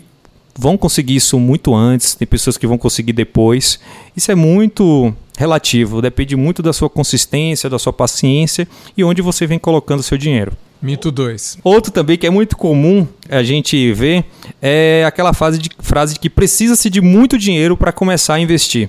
vão 0.59 0.79
conseguir 0.79 1.17
isso 1.17 1.39
muito 1.39 1.75
antes, 1.75 2.15
tem 2.15 2.27
pessoas 2.27 2.57
que 2.57 2.67
vão 2.67 2.79
conseguir 2.79 3.13
depois. 3.13 3.79
Isso 4.17 4.33
é 4.33 4.35
muito 4.35 5.15
relativo, 5.37 6.01
depende 6.01 6.35
muito 6.37 6.63
da 6.63 6.73
sua 6.73 6.89
consistência, 6.89 7.69
da 7.69 7.79
sua 7.79 7.93
paciência 7.93 8.67
e 8.97 9.05
onde 9.05 9.21
você 9.21 9.47
vem 9.47 9.59
colocando 9.59 10.03
seu 10.03 10.17
dinheiro. 10.17 10.57
Mito 10.81 11.11
2. 11.11 11.59
Outro 11.63 11.93
também 11.93 12.17
que 12.17 12.27
é 12.27 12.31
muito 12.31 12.57
comum 12.57 13.07
a 13.29 13.43
gente 13.43 13.93
ver 13.93 14.25
é 14.63 15.05
aquela 15.07 15.35
fase 15.35 15.59
de, 15.59 15.69
frase 15.81 16.15
de 16.15 16.21
que 16.21 16.31
precisa-se 16.31 16.89
de 16.89 17.03
muito 17.03 17.37
dinheiro 17.37 17.77
para 17.77 17.93
começar 17.93 18.35
a 18.35 18.41
investir. 18.41 18.89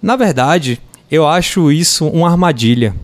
Na 0.00 0.16
verdade, 0.16 0.80
eu 1.10 1.28
acho 1.28 1.70
isso 1.70 2.06
uma 2.06 2.30
armadilha. 2.30 2.94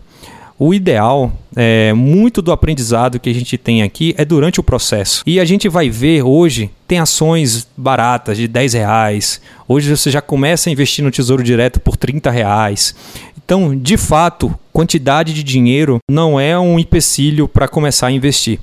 O 0.59 0.73
ideal, 0.73 1.31
é, 1.55 1.93
muito 1.93 2.41
do 2.41 2.51
aprendizado 2.51 3.19
que 3.19 3.29
a 3.29 3.33
gente 3.33 3.59
tem 3.59 3.83
aqui 3.83 4.15
é 4.17 4.25
durante 4.25 4.59
o 4.59 4.63
processo. 4.63 5.21
E 5.23 5.39
a 5.39 5.45
gente 5.45 5.69
vai 5.69 5.87
ver 5.87 6.23
hoje, 6.23 6.71
tem 6.87 6.97
ações 6.97 7.67
baratas 7.77 8.37
de 8.37 8.47
10 8.47 8.73
reais. 8.73 9.39
Hoje 9.67 9.95
você 9.95 10.09
já 10.09 10.19
começa 10.19 10.67
a 10.67 10.73
investir 10.73 11.03
no 11.05 11.11
Tesouro 11.11 11.43
Direto 11.43 11.79
por 11.79 11.95
30 11.95 12.31
reais. 12.31 12.95
Então, 13.37 13.77
de 13.77 13.97
fato, 13.97 14.53
quantidade 14.73 15.31
de 15.31 15.43
dinheiro 15.43 15.99
não 16.09 16.39
é 16.39 16.57
um 16.57 16.79
empecilho 16.79 17.47
para 17.47 17.67
começar 17.67 18.07
a 18.07 18.11
investir. 18.11 18.59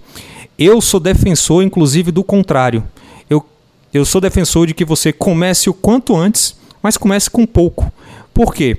Eu 0.59 0.81
sou 0.81 0.99
defensor, 0.99 1.63
inclusive, 1.63 2.11
do 2.11 2.25
contrário. 2.25 2.83
Eu, 3.31 3.47
eu 3.93 4.05
sou 4.05 4.21
defensor 4.21 4.67
de 4.67 4.75
que 4.75 4.85
você 4.85 5.13
comece 5.13 5.71
o 5.71 5.75
quanto 5.75 6.17
antes, 6.17 6.57
mas 6.83 6.97
comece 6.97 7.31
com 7.31 7.47
pouco. 7.47 7.91
Por 8.35 8.53
quê? 8.53 8.79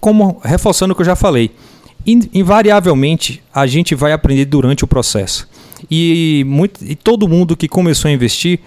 Como 0.00 0.40
reforçando 0.44 0.92
o 0.92 0.94
que 0.94 1.02
eu 1.02 1.06
já 1.06 1.16
falei, 1.16 1.50
invariavelmente 2.06 3.42
a 3.54 3.66
gente 3.66 3.94
vai 3.94 4.12
aprender 4.12 4.46
durante 4.46 4.84
o 4.84 4.86
processo. 4.86 5.48
E, 5.90 6.44
muito, 6.46 6.84
e 6.84 6.94
todo 6.94 7.28
mundo 7.28 7.56
que 7.56 7.68
começou 7.68 8.08
a 8.08 8.12
investir, 8.12 8.60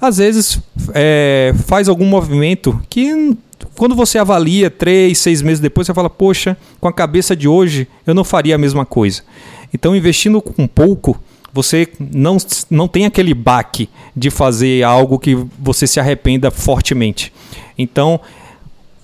às 0.00 0.18
vezes 0.18 0.60
é, 0.94 1.54
faz 1.66 1.88
algum 1.88 2.06
movimento 2.06 2.80
que 2.88 3.36
quando 3.74 3.94
você 3.94 4.18
avalia 4.18 4.70
três, 4.70 5.18
seis 5.18 5.42
meses 5.42 5.60
depois, 5.60 5.86
você 5.86 5.94
fala, 5.94 6.10
poxa, 6.10 6.56
com 6.80 6.88
a 6.88 6.92
cabeça 6.92 7.36
de 7.36 7.46
hoje 7.46 7.86
eu 8.06 8.14
não 8.14 8.24
faria 8.24 8.54
a 8.54 8.58
mesma 8.58 8.84
coisa. 8.84 9.22
Então, 9.72 9.94
investindo 9.94 10.40
com 10.40 10.66
pouco, 10.66 11.20
você 11.52 11.88
não, 11.98 12.36
não 12.70 12.88
tem 12.88 13.06
aquele 13.06 13.34
baque 13.34 13.88
de 14.14 14.30
fazer 14.30 14.82
algo 14.82 15.18
que 15.18 15.34
você 15.58 15.86
se 15.86 15.98
arrependa 16.00 16.50
fortemente. 16.50 17.32
Então, 17.78 18.20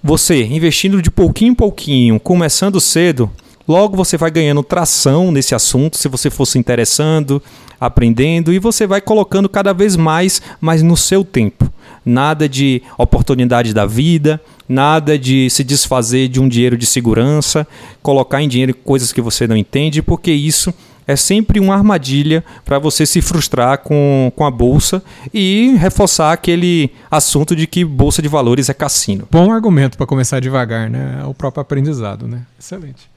você 0.02 0.42
investindo 0.44 1.00
de 1.00 1.10
pouquinho 1.10 1.52
em 1.52 1.54
pouquinho, 1.54 2.20
começando 2.20 2.80
cedo, 2.80 3.30
logo 3.66 3.96
você 3.96 4.16
vai 4.16 4.30
ganhando 4.30 4.62
tração 4.62 5.30
nesse 5.30 5.54
assunto, 5.54 5.96
se 5.96 6.08
você 6.08 6.30
for 6.30 6.46
se 6.46 6.58
interessando, 6.58 7.42
aprendendo, 7.80 8.52
e 8.52 8.58
você 8.58 8.86
vai 8.86 9.00
colocando 9.00 9.48
cada 9.48 9.72
vez 9.72 9.96
mais, 9.96 10.40
mas 10.60 10.82
no 10.82 10.96
seu 10.96 11.24
tempo. 11.24 11.70
Nada 12.04 12.48
de 12.48 12.82
oportunidade 12.98 13.72
da 13.72 13.86
vida, 13.86 14.40
nada 14.68 15.18
de 15.18 15.48
se 15.50 15.62
desfazer 15.62 16.28
de 16.28 16.40
um 16.40 16.48
dinheiro 16.48 16.76
de 16.76 16.86
segurança, 16.86 17.66
colocar 18.02 18.42
em 18.42 18.48
dinheiro 18.48 18.74
coisas 18.74 19.12
que 19.12 19.20
você 19.20 19.46
não 19.46 19.56
entende, 19.56 20.02
porque 20.02 20.32
isso 20.32 20.72
é 21.06 21.16
sempre 21.16 21.60
uma 21.60 21.74
armadilha 21.74 22.44
para 22.64 22.78
você 22.78 23.04
se 23.04 23.20
frustrar 23.20 23.78
com, 23.78 24.32
com 24.34 24.44
a 24.44 24.50
bolsa 24.50 25.02
e 25.32 25.74
reforçar 25.76 26.32
aquele 26.32 26.90
assunto 27.10 27.54
de 27.56 27.66
que 27.66 27.84
bolsa 27.84 28.22
de 28.22 28.28
valores 28.28 28.68
é 28.68 28.74
cassino. 28.74 29.26
Bom 29.30 29.52
argumento 29.52 29.96
para 29.96 30.06
começar 30.06 30.40
devagar, 30.40 30.88
né? 30.88 31.20
É 31.22 31.26
o 31.26 31.34
próprio 31.34 31.60
aprendizado, 31.60 32.26
né? 32.26 32.42
Excelente. 32.58 33.11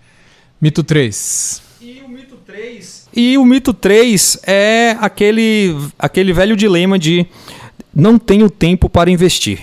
Mito 0.60 0.84
3. 0.84 1.62
E 1.82 2.02
o 2.06 2.08
mito 2.10 2.38
3. 2.46 3.08
E 3.16 3.38
o 3.38 3.46
mito 3.46 3.74
3 3.74 4.40
é 4.48 4.96
aquele, 5.00 5.76
aquele 6.00 6.34
velho 6.34 6.56
dilema 6.56 6.98
de 6.98 7.26
não 7.94 8.18
tenho 8.18 8.50
tempo 8.50 8.90
para 8.90 9.10
investir, 9.10 9.60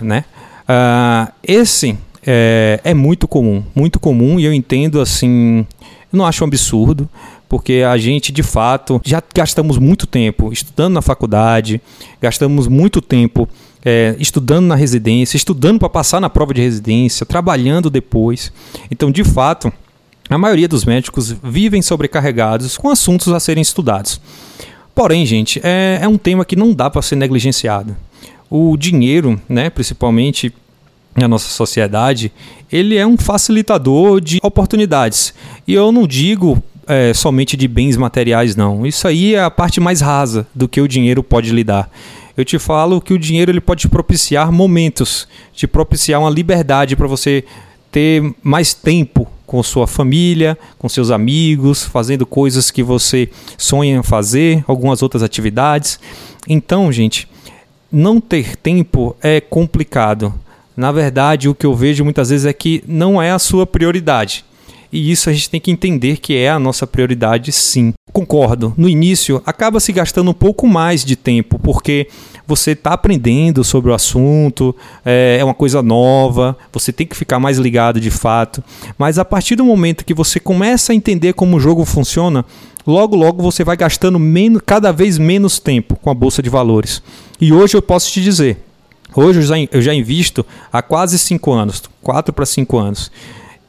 né? 0.00 0.24
Uh, 0.68 1.32
esse 1.42 1.98
é, 2.26 2.80
é 2.82 2.94
muito 2.94 3.28
comum, 3.28 3.62
muito 3.74 4.00
comum 4.00 4.40
e 4.40 4.44
eu 4.44 4.52
entendo 4.52 5.00
assim, 5.00 5.66
eu 6.12 6.16
não 6.16 6.24
acho 6.24 6.42
um 6.42 6.46
absurdo, 6.46 7.08
porque 7.48 7.84
a 7.86 7.96
gente 7.96 8.32
de 8.32 8.42
fato 8.42 9.00
já 9.04 9.22
gastamos 9.34 9.78
muito 9.78 10.06
tempo 10.06 10.52
estudando 10.52 10.94
na 10.94 11.02
faculdade, 11.02 11.80
gastamos 12.20 12.66
muito 12.66 13.00
tempo 13.00 13.48
é, 13.84 14.16
estudando 14.18 14.66
na 14.66 14.74
residência, 14.74 15.36
estudando 15.36 15.78
para 15.78 15.90
passar 15.90 16.20
na 16.20 16.30
prova 16.30 16.54
de 16.54 16.62
residência, 16.62 17.26
trabalhando 17.26 17.90
depois. 17.90 18.50
Então, 18.90 19.10
de 19.10 19.22
fato, 19.22 19.70
a 20.28 20.38
maioria 20.38 20.66
dos 20.66 20.84
médicos 20.84 21.34
vivem 21.42 21.82
sobrecarregados 21.82 22.78
com 22.78 22.88
assuntos 22.88 23.32
a 23.32 23.38
serem 23.38 23.62
estudados. 23.62 24.20
Porém, 24.94 25.26
gente, 25.26 25.60
é, 25.62 25.98
é 26.00 26.08
um 26.08 26.16
tema 26.16 26.44
que 26.44 26.56
não 26.56 26.72
dá 26.72 26.88
para 26.88 27.02
ser 27.02 27.16
negligenciado. 27.16 27.96
O 28.48 28.76
dinheiro, 28.76 29.40
né, 29.48 29.68
principalmente 29.68 30.52
na 31.14 31.28
nossa 31.28 31.48
sociedade, 31.48 32.32
ele 32.70 32.96
é 32.96 33.06
um 33.06 33.16
facilitador 33.16 34.20
de 34.20 34.38
oportunidades. 34.42 35.34
E 35.66 35.74
eu 35.74 35.92
não 35.92 36.06
digo 36.06 36.62
é, 36.86 37.12
somente 37.12 37.56
de 37.56 37.68
bens 37.68 37.96
materiais, 37.96 38.56
não. 38.56 38.86
Isso 38.86 39.06
aí 39.06 39.34
é 39.34 39.42
a 39.42 39.50
parte 39.50 39.80
mais 39.80 40.00
rasa 40.00 40.46
do 40.54 40.68
que 40.68 40.80
o 40.80 40.88
dinheiro 40.88 41.22
pode 41.22 41.50
lhe 41.50 41.64
dar. 41.64 41.90
Eu 42.36 42.44
te 42.44 42.58
falo 42.58 43.00
que 43.00 43.14
o 43.14 43.18
dinheiro 43.18 43.50
ele 43.50 43.60
pode 43.60 43.88
propiciar 43.88 44.50
momentos, 44.50 45.28
te 45.52 45.66
propiciar 45.66 46.20
uma 46.20 46.30
liberdade 46.30 46.96
para 46.96 47.06
você 47.06 47.44
ter 47.92 48.34
mais 48.42 48.74
tempo 48.74 49.28
com 49.46 49.62
sua 49.62 49.86
família, 49.86 50.56
com 50.78 50.88
seus 50.88 51.10
amigos, 51.10 51.84
fazendo 51.84 52.26
coisas 52.26 52.70
que 52.70 52.82
você 52.82 53.28
sonha 53.58 54.02
fazer, 54.02 54.64
algumas 54.66 55.02
outras 55.02 55.22
atividades. 55.22 55.98
Então, 56.48 56.90
gente, 56.90 57.28
não 57.90 58.20
ter 58.20 58.56
tempo 58.56 59.16
é 59.22 59.40
complicado. 59.40 60.34
Na 60.76 60.90
verdade, 60.90 61.48
o 61.48 61.54
que 61.54 61.66
eu 61.66 61.74
vejo 61.74 62.02
muitas 62.04 62.30
vezes 62.30 62.46
é 62.46 62.52
que 62.52 62.82
não 62.86 63.22
é 63.22 63.30
a 63.30 63.38
sua 63.38 63.66
prioridade. 63.66 64.44
E 64.94 65.10
isso 65.10 65.28
a 65.28 65.32
gente 65.32 65.50
tem 65.50 65.60
que 65.60 65.72
entender 65.72 66.18
que 66.18 66.36
é 66.36 66.48
a 66.48 66.56
nossa 66.56 66.86
prioridade, 66.86 67.50
sim. 67.50 67.92
Concordo. 68.12 68.72
No 68.76 68.88
início, 68.88 69.42
acaba 69.44 69.80
se 69.80 69.92
gastando 69.92 70.30
um 70.30 70.34
pouco 70.34 70.68
mais 70.68 71.04
de 71.04 71.16
tempo, 71.16 71.58
porque 71.58 72.06
você 72.46 72.70
está 72.70 72.92
aprendendo 72.92 73.64
sobre 73.64 73.90
o 73.90 73.94
assunto, 73.94 74.72
é, 75.04 75.38
é 75.40 75.44
uma 75.44 75.52
coisa 75.52 75.82
nova, 75.82 76.56
você 76.72 76.92
tem 76.92 77.08
que 77.08 77.16
ficar 77.16 77.40
mais 77.40 77.58
ligado 77.58 77.98
de 77.98 78.08
fato. 78.08 78.62
Mas 78.96 79.18
a 79.18 79.24
partir 79.24 79.56
do 79.56 79.64
momento 79.64 80.04
que 80.04 80.14
você 80.14 80.38
começa 80.38 80.92
a 80.92 80.94
entender 80.94 81.32
como 81.32 81.56
o 81.56 81.60
jogo 81.60 81.84
funciona, 81.84 82.44
logo 82.86 83.16
logo 83.16 83.42
você 83.42 83.64
vai 83.64 83.76
gastando 83.76 84.20
menos, 84.20 84.62
cada 84.64 84.92
vez 84.92 85.18
menos 85.18 85.58
tempo 85.58 85.96
com 85.96 86.08
a 86.08 86.14
bolsa 86.14 86.40
de 86.40 86.48
valores. 86.48 87.02
E 87.40 87.52
hoje 87.52 87.76
eu 87.76 87.82
posso 87.82 88.12
te 88.12 88.22
dizer, 88.22 88.58
hoje 89.12 89.40
eu 89.40 89.42
já, 89.42 89.56
eu 89.72 89.82
já 89.82 89.92
invisto 89.92 90.46
há 90.72 90.80
quase 90.80 91.18
5 91.18 91.52
anos, 91.52 91.82
4 92.00 92.32
para 92.32 92.46
5 92.46 92.78
anos. 92.78 93.10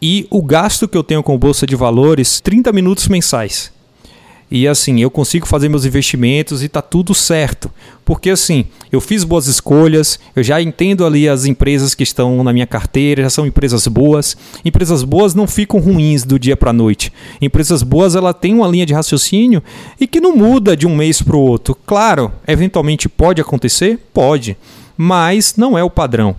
E 0.01 0.27
o 0.29 0.41
gasto 0.41 0.87
que 0.87 0.97
eu 0.97 1.03
tenho 1.03 1.23
com 1.23 1.37
bolsa 1.37 1.65
de 1.65 1.75
valores, 1.75 2.39
30 2.41 2.71
minutos 2.71 3.07
mensais. 3.07 3.73
E 4.49 4.67
assim, 4.67 5.01
eu 5.01 5.09
consigo 5.09 5.47
fazer 5.47 5.69
meus 5.69 5.85
investimentos 5.85 6.61
e 6.61 6.69
tá 6.69 6.81
tudo 6.81 7.15
certo. 7.15 7.71
Porque 8.03 8.29
assim, 8.29 8.65
eu 8.91 9.01
fiz 9.01 9.23
boas 9.23 9.47
escolhas, 9.47 10.19
eu 10.35 10.43
já 10.43 10.61
entendo 10.61 11.03
ali 11.03 11.27
as 11.27 11.45
empresas 11.45 11.95
que 11.95 12.03
estão 12.03 12.43
na 12.43 12.53
minha 12.53 12.67
carteira, 12.67 13.23
já 13.23 13.29
são 13.29 13.47
empresas 13.47 13.87
boas. 13.87 14.37
Empresas 14.63 15.03
boas 15.03 15.33
não 15.33 15.47
ficam 15.47 15.79
ruins 15.79 16.23
do 16.23 16.37
dia 16.37 16.55
para 16.55 16.71
noite. 16.71 17.11
Empresas 17.41 17.81
boas, 17.81 18.15
ela 18.15 18.33
tem 18.33 18.53
uma 18.53 18.67
linha 18.67 18.85
de 18.85 18.93
raciocínio 18.93 19.63
e 19.99 20.05
que 20.05 20.21
não 20.21 20.35
muda 20.35 20.77
de 20.77 20.85
um 20.85 20.95
mês 20.95 21.21
para 21.21 21.35
o 21.35 21.41
outro. 21.41 21.75
Claro, 21.85 22.31
eventualmente 22.47 23.09
pode 23.09 23.41
acontecer, 23.41 23.99
pode, 24.13 24.55
mas 24.95 25.55
não 25.57 25.75
é 25.75 25.83
o 25.83 25.89
padrão. 25.89 26.35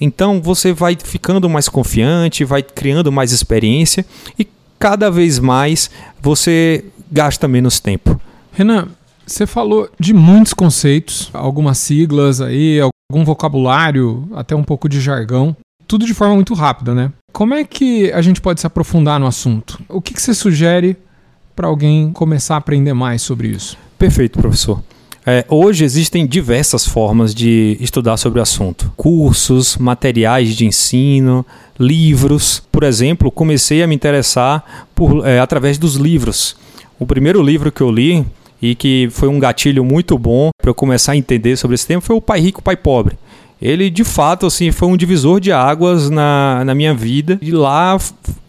Então 0.00 0.40
você 0.40 0.72
vai 0.72 0.96
ficando 1.02 1.48
mais 1.48 1.68
confiante, 1.68 2.44
vai 2.44 2.62
criando 2.62 3.10
mais 3.10 3.32
experiência 3.32 4.04
e 4.38 4.46
cada 4.78 5.10
vez 5.10 5.38
mais 5.38 5.90
você 6.20 6.84
gasta 7.10 7.48
menos 7.48 7.80
tempo. 7.80 8.20
Renan, 8.52 8.88
você 9.26 9.46
falou 9.46 9.88
de 9.98 10.14
muitos 10.14 10.54
conceitos, 10.54 11.30
algumas 11.32 11.78
siglas 11.78 12.40
aí, 12.40 12.80
algum 12.80 13.24
vocabulário, 13.24 14.28
até 14.34 14.54
um 14.54 14.62
pouco 14.62 14.88
de 14.88 15.00
jargão, 15.00 15.56
tudo 15.86 16.06
de 16.06 16.14
forma 16.14 16.34
muito 16.34 16.54
rápida, 16.54 16.94
né? 16.94 17.12
Como 17.32 17.54
é 17.54 17.64
que 17.64 18.10
a 18.12 18.22
gente 18.22 18.40
pode 18.40 18.60
se 18.60 18.66
aprofundar 18.66 19.20
no 19.20 19.26
assunto? 19.26 19.80
O 19.88 20.00
que, 20.00 20.14
que 20.14 20.22
você 20.22 20.34
sugere 20.34 20.96
para 21.54 21.66
alguém 21.66 22.12
começar 22.12 22.54
a 22.54 22.58
aprender 22.58 22.92
mais 22.92 23.22
sobre 23.22 23.48
isso? 23.48 23.76
Perfeito, 23.98 24.38
professor. 24.38 24.82
É, 25.28 25.44
hoje 25.48 25.84
existem 25.84 26.24
diversas 26.24 26.86
formas 26.86 27.34
de 27.34 27.76
estudar 27.80 28.16
sobre 28.16 28.38
o 28.38 28.42
assunto: 28.42 28.92
cursos, 28.96 29.76
materiais 29.76 30.54
de 30.54 30.64
ensino, 30.64 31.44
livros. 31.80 32.62
Por 32.70 32.84
exemplo, 32.84 33.32
comecei 33.32 33.82
a 33.82 33.88
me 33.88 33.94
interessar 33.96 34.86
por, 34.94 35.26
é, 35.26 35.40
através 35.40 35.78
dos 35.78 35.96
livros. 35.96 36.56
O 36.96 37.04
primeiro 37.04 37.42
livro 37.42 37.72
que 37.72 37.80
eu 37.80 37.90
li 37.90 38.24
e 38.62 38.76
que 38.76 39.08
foi 39.10 39.28
um 39.28 39.40
gatilho 39.40 39.84
muito 39.84 40.16
bom 40.16 40.50
para 40.62 40.70
eu 40.70 40.74
começar 40.74 41.12
a 41.12 41.16
entender 41.16 41.56
sobre 41.56 41.74
esse 41.74 41.86
tema 41.86 42.00
foi 42.00 42.14
o 42.14 42.20
Pai 42.20 42.38
Rico, 42.38 42.62
Pai 42.62 42.76
Pobre. 42.76 43.18
Ele, 43.60 43.90
de 43.90 44.04
fato, 44.04 44.46
assim, 44.46 44.70
foi 44.70 44.86
um 44.86 44.96
divisor 44.96 45.40
de 45.40 45.50
águas 45.50 46.08
na, 46.08 46.62
na 46.64 46.74
minha 46.74 46.94
vida. 46.94 47.38
E 47.42 47.50
lá 47.50 47.98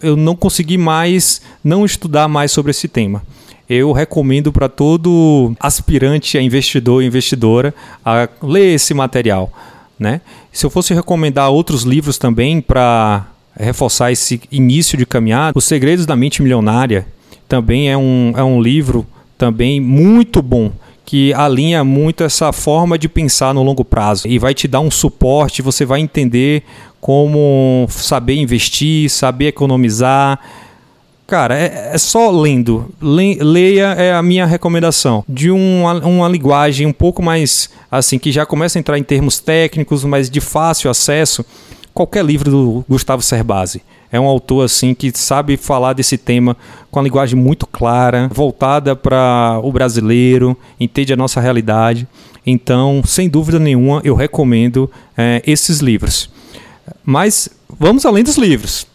eu 0.02 0.16
não 0.16 0.36
consegui 0.36 0.78
mais 0.78 1.42
não 1.64 1.86
estudar 1.86 2.28
mais 2.28 2.52
sobre 2.52 2.70
esse 2.70 2.88
tema. 2.88 3.24
Eu 3.70 3.92
recomendo 3.92 4.52
para 4.52 4.70
todo 4.70 5.54
aspirante 5.60 6.38
a 6.38 6.42
investidor 6.42 7.04
e 7.04 7.08
investidora 7.08 7.74
a 8.06 8.30
ler 8.42 8.76
esse 8.76 8.94
material. 8.94 9.52
Né? 10.00 10.22
Se 10.52 10.66
eu 10.66 10.70
fosse 10.70 10.94
recomendar 10.94 11.50
outros 11.50 11.84
livros 11.84 12.18
também 12.18 12.62
para 12.62 13.26
reforçar 13.60 14.12
esse 14.12 14.40
início 14.52 14.98
de 14.98 15.06
caminhada, 15.06 15.58
Os 15.58 15.66
Segredos 15.66 16.06
da 16.06 16.16
Mente 16.16 16.42
Milionária, 16.42 17.06
também 17.48 17.90
é 17.90 17.98
um, 17.98 18.34
é 18.36 18.44
um 18.44 18.62
livro 18.62 19.06
também 19.38 19.80
muito 19.80 20.42
bom 20.42 20.72
que 21.06 21.34
alinha 21.34 21.86
muito 21.86 22.22
essa 22.22 22.52
forma 22.52 22.98
de 22.98 23.08
pensar 23.08 23.54
no 23.54 23.64
longo 23.64 23.86
prazo 23.86 24.28
e 24.28 24.38
vai 24.38 24.54
te 24.54 24.68
dar 24.68 24.82
um 24.82 24.92
suporte, 24.92 25.62
você 25.62 25.86
vai 25.86 26.02
entender 26.02 26.64
como 27.00 27.88
saber 27.90 28.36
investir, 28.36 29.10
saber 29.10 29.48
economizar. 29.48 30.38
Cara, 31.28 31.60
é, 31.60 31.92
é 31.94 31.98
só 31.98 32.32
lendo. 32.32 32.90
Le, 33.02 33.36
leia 33.36 33.88
é 33.94 34.14
a 34.14 34.24
minha 34.24 34.46
recomendação. 34.46 35.26
De 35.28 35.52
uma, 35.52 35.96
uma 36.06 36.30
linguagem 36.30 36.88
um 36.88 36.94
pouco 36.94 37.22
mais 37.22 37.70
assim, 37.92 38.18
que 38.18 38.32
já 38.32 38.46
começa 38.46 38.78
a 38.78 38.80
entrar 38.80 38.98
em 38.98 39.04
termos 39.04 39.38
técnicos, 39.38 40.06
mas 40.06 40.30
de 40.30 40.40
fácil 40.40 40.90
acesso, 40.90 41.46
qualquer 41.94 42.24
livro 42.24 42.50
do 42.50 42.86
Gustavo 42.88 43.22
Cerbasi. 43.22 43.82
É 44.10 44.18
um 44.18 44.26
autor 44.26 44.64
assim 44.64 44.94
que 44.94 45.12
sabe 45.14 45.58
falar 45.58 45.92
desse 45.92 46.18
tema 46.18 46.56
com 46.90 47.00
a 47.00 47.04
linguagem 47.04 47.38
muito 47.38 47.68
clara, 47.68 48.30
voltada 48.34 48.96
para 48.96 49.60
o 49.62 49.70
brasileiro, 49.70 50.56
entende 50.80 51.12
a 51.12 51.18
nossa 51.18 51.42
realidade. 51.42 52.08
Então, 52.46 53.02
sem 53.06 53.28
dúvida 53.28 53.60
nenhuma, 53.60 54.00
eu 54.06 54.16
recomendo 54.16 54.90
é, 55.18 55.42
esses 55.46 55.80
livros. 55.80 56.30
Mas 57.04 57.50
vamos 57.78 58.06
além 58.06 58.24
dos 58.24 58.38
livros. 58.38 58.88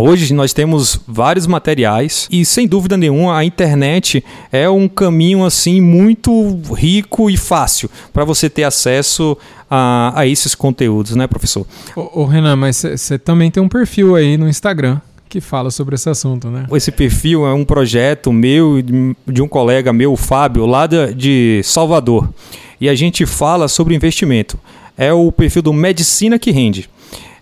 Hoje 0.00 0.32
nós 0.32 0.52
temos 0.52 1.00
vários 1.08 1.48
materiais 1.48 2.28
e 2.30 2.44
sem 2.44 2.68
dúvida 2.68 2.96
nenhuma 2.96 3.36
a 3.36 3.44
internet 3.44 4.24
é 4.52 4.70
um 4.70 4.86
caminho 4.86 5.44
assim 5.44 5.80
muito 5.80 6.56
rico 6.72 7.28
e 7.28 7.36
fácil 7.36 7.90
para 8.12 8.24
você 8.24 8.48
ter 8.48 8.62
acesso 8.62 9.36
a, 9.68 10.12
a, 10.14 10.24
esses 10.24 10.54
conteúdos, 10.54 11.16
né, 11.16 11.26
professor? 11.26 11.66
Ô, 11.96 12.22
ô 12.22 12.24
Renan, 12.26 12.54
mas 12.54 12.76
você 12.76 13.18
também 13.18 13.50
tem 13.50 13.60
um 13.60 13.68
perfil 13.68 14.14
aí 14.14 14.36
no 14.36 14.48
Instagram 14.48 15.00
que 15.28 15.40
fala 15.40 15.68
sobre 15.68 15.96
esse 15.96 16.08
assunto, 16.08 16.48
né? 16.48 16.66
Esse 16.72 16.92
perfil 16.92 17.44
é 17.44 17.52
um 17.52 17.64
projeto 17.64 18.32
meu 18.32 18.80
de 19.26 19.42
um 19.42 19.48
colega 19.48 19.92
meu, 19.92 20.12
o 20.12 20.16
Fábio, 20.16 20.64
lá 20.64 20.86
de 20.86 21.60
Salvador. 21.64 22.32
E 22.80 22.88
a 22.88 22.94
gente 22.94 23.26
fala 23.26 23.66
sobre 23.66 23.96
investimento. 23.96 24.56
É 24.96 25.12
o 25.12 25.30
perfil 25.32 25.60
do 25.60 25.72
Medicina 25.72 26.38
que 26.38 26.52
Rende. 26.52 26.88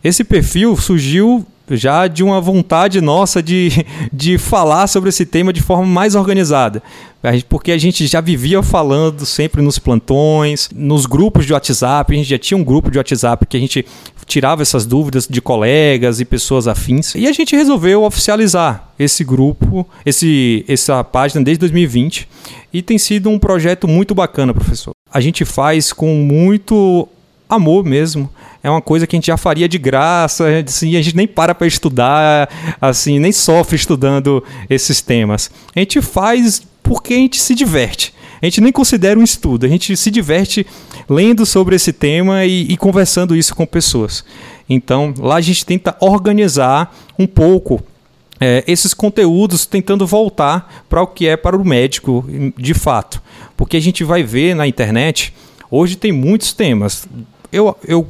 Esse 0.03 0.25
perfil 0.25 0.75
surgiu 0.77 1.47
já 1.71 2.07
de 2.07 2.23
uma 2.23 2.41
vontade 2.41 3.01
nossa 3.01 3.43
de, 3.43 3.71
de 4.13 4.39
falar 4.39 4.87
sobre 4.87 5.09
esse 5.09 5.27
tema 5.27 5.53
de 5.53 5.61
forma 5.61 5.87
mais 5.87 6.15
organizada. 6.15 6.83
Porque 7.49 7.73
a 7.73 7.79
gente 7.79 8.07
já 8.07 8.21
vivia 8.21 8.63
falando 8.63 9.27
sempre 9.27 9.61
nos 9.61 9.79
plantões, 9.79 10.69
nos 10.73 11.07
grupos 11.07 11.45
de 11.45 11.53
WhatsApp, 11.53 12.13
a 12.13 12.17
gente 12.17 12.29
já 12.29 12.39
tinha 12.39 12.57
um 12.57 12.63
grupo 12.63 12.91
de 12.91 12.99
WhatsApp 12.99 13.47
que 13.47 13.57
a 13.57 13.61
gente 13.61 13.85
tirava 14.27 14.63
essas 14.63 14.87
dúvidas 14.87 15.27
de 15.29 15.41
colegas 15.41 16.21
e 16.21 16.25
pessoas 16.25 16.69
afins. 16.69 17.15
E 17.15 17.27
a 17.27 17.33
gente 17.33 17.57
resolveu 17.57 18.05
oficializar 18.05 18.91
esse 18.99 19.25
grupo, 19.25 19.87
esse, 20.05 20.65
essa 20.69 21.03
página 21.03 21.45
desde 21.45 21.61
2020 21.61 22.29
e 22.73 22.83
tem 22.83 22.99
sido 22.99 23.29
um 23.31 23.39
projeto 23.39 23.89
muito 23.89 24.15
bacana, 24.15 24.55
professor. 24.55 24.93
A 25.13 25.21
gente 25.21 25.45
faz 25.45 25.93
com 25.93 26.15
muito 26.15 27.09
amor 27.49 27.85
mesmo 27.85 28.31
é 28.63 28.71
uma 28.71 28.83
coisa 28.83 29.07
que 29.07 29.15
a 29.15 29.19
gente 29.19 29.29
já 29.29 29.37
faria 29.37 29.69
de 29.69 29.79
graça, 29.79 30.45
assim, 30.67 30.97
a 30.97 31.03
gente 31.03 31.17
nem 31.17 31.27
para 31.27 31.55
para 31.55 31.69
estudar, 31.69 32.49
assim, 32.81 33.19
nem 33.21 33.31
sofre 33.31 33.77
estudando 33.77 34.43
esses 34.69 35.01
temas. 35.01 35.51
A 35.75 35.79
gente 35.79 36.03
faz 36.03 36.63
porque 36.83 37.15
a 37.15 37.19
gente 37.19 37.41
se 37.41 37.55
diverte. 37.55 38.13
A 38.43 38.47
gente 38.47 38.61
nem 38.61 38.73
considera 38.73 39.19
um 39.19 39.23
estudo, 39.23 39.67
a 39.67 39.69
gente 39.69 39.97
se 39.97 40.11
diverte 40.11 40.67
lendo 41.09 41.47
sobre 41.47 41.77
esse 41.77 41.93
tema 41.93 42.45
e, 42.45 42.63
e 42.63 42.77
conversando 42.77 43.37
isso 43.37 43.55
com 43.55 43.65
pessoas. 43.65 44.25
Então, 44.69 45.15
lá 45.19 45.37
a 45.37 45.41
gente 45.41 45.65
tenta 45.65 45.97
organizar 46.01 46.95
um 47.19 47.27
pouco 47.27 47.81
é, 48.41 48.65
esses 48.67 48.93
conteúdos 48.93 49.65
tentando 49.65 50.07
voltar 50.07 50.85
para 50.89 51.03
o 51.03 51.07
que 51.07 51.27
é 51.27 51.37
para 51.37 51.57
o 51.57 51.65
médico 51.65 52.25
de 52.57 52.75
fato. 52.75 53.23
Porque 53.57 53.77
a 53.77 53.81
gente 53.81 54.05
vai 54.05 54.23
ver 54.23 54.55
na 54.55 54.67
internet, 54.67 55.33
hoje 55.71 55.97
tem 55.97 56.13
muitos 56.13 56.53
temas. 56.53 57.07
Eu, 57.53 57.77
eu 57.87 58.09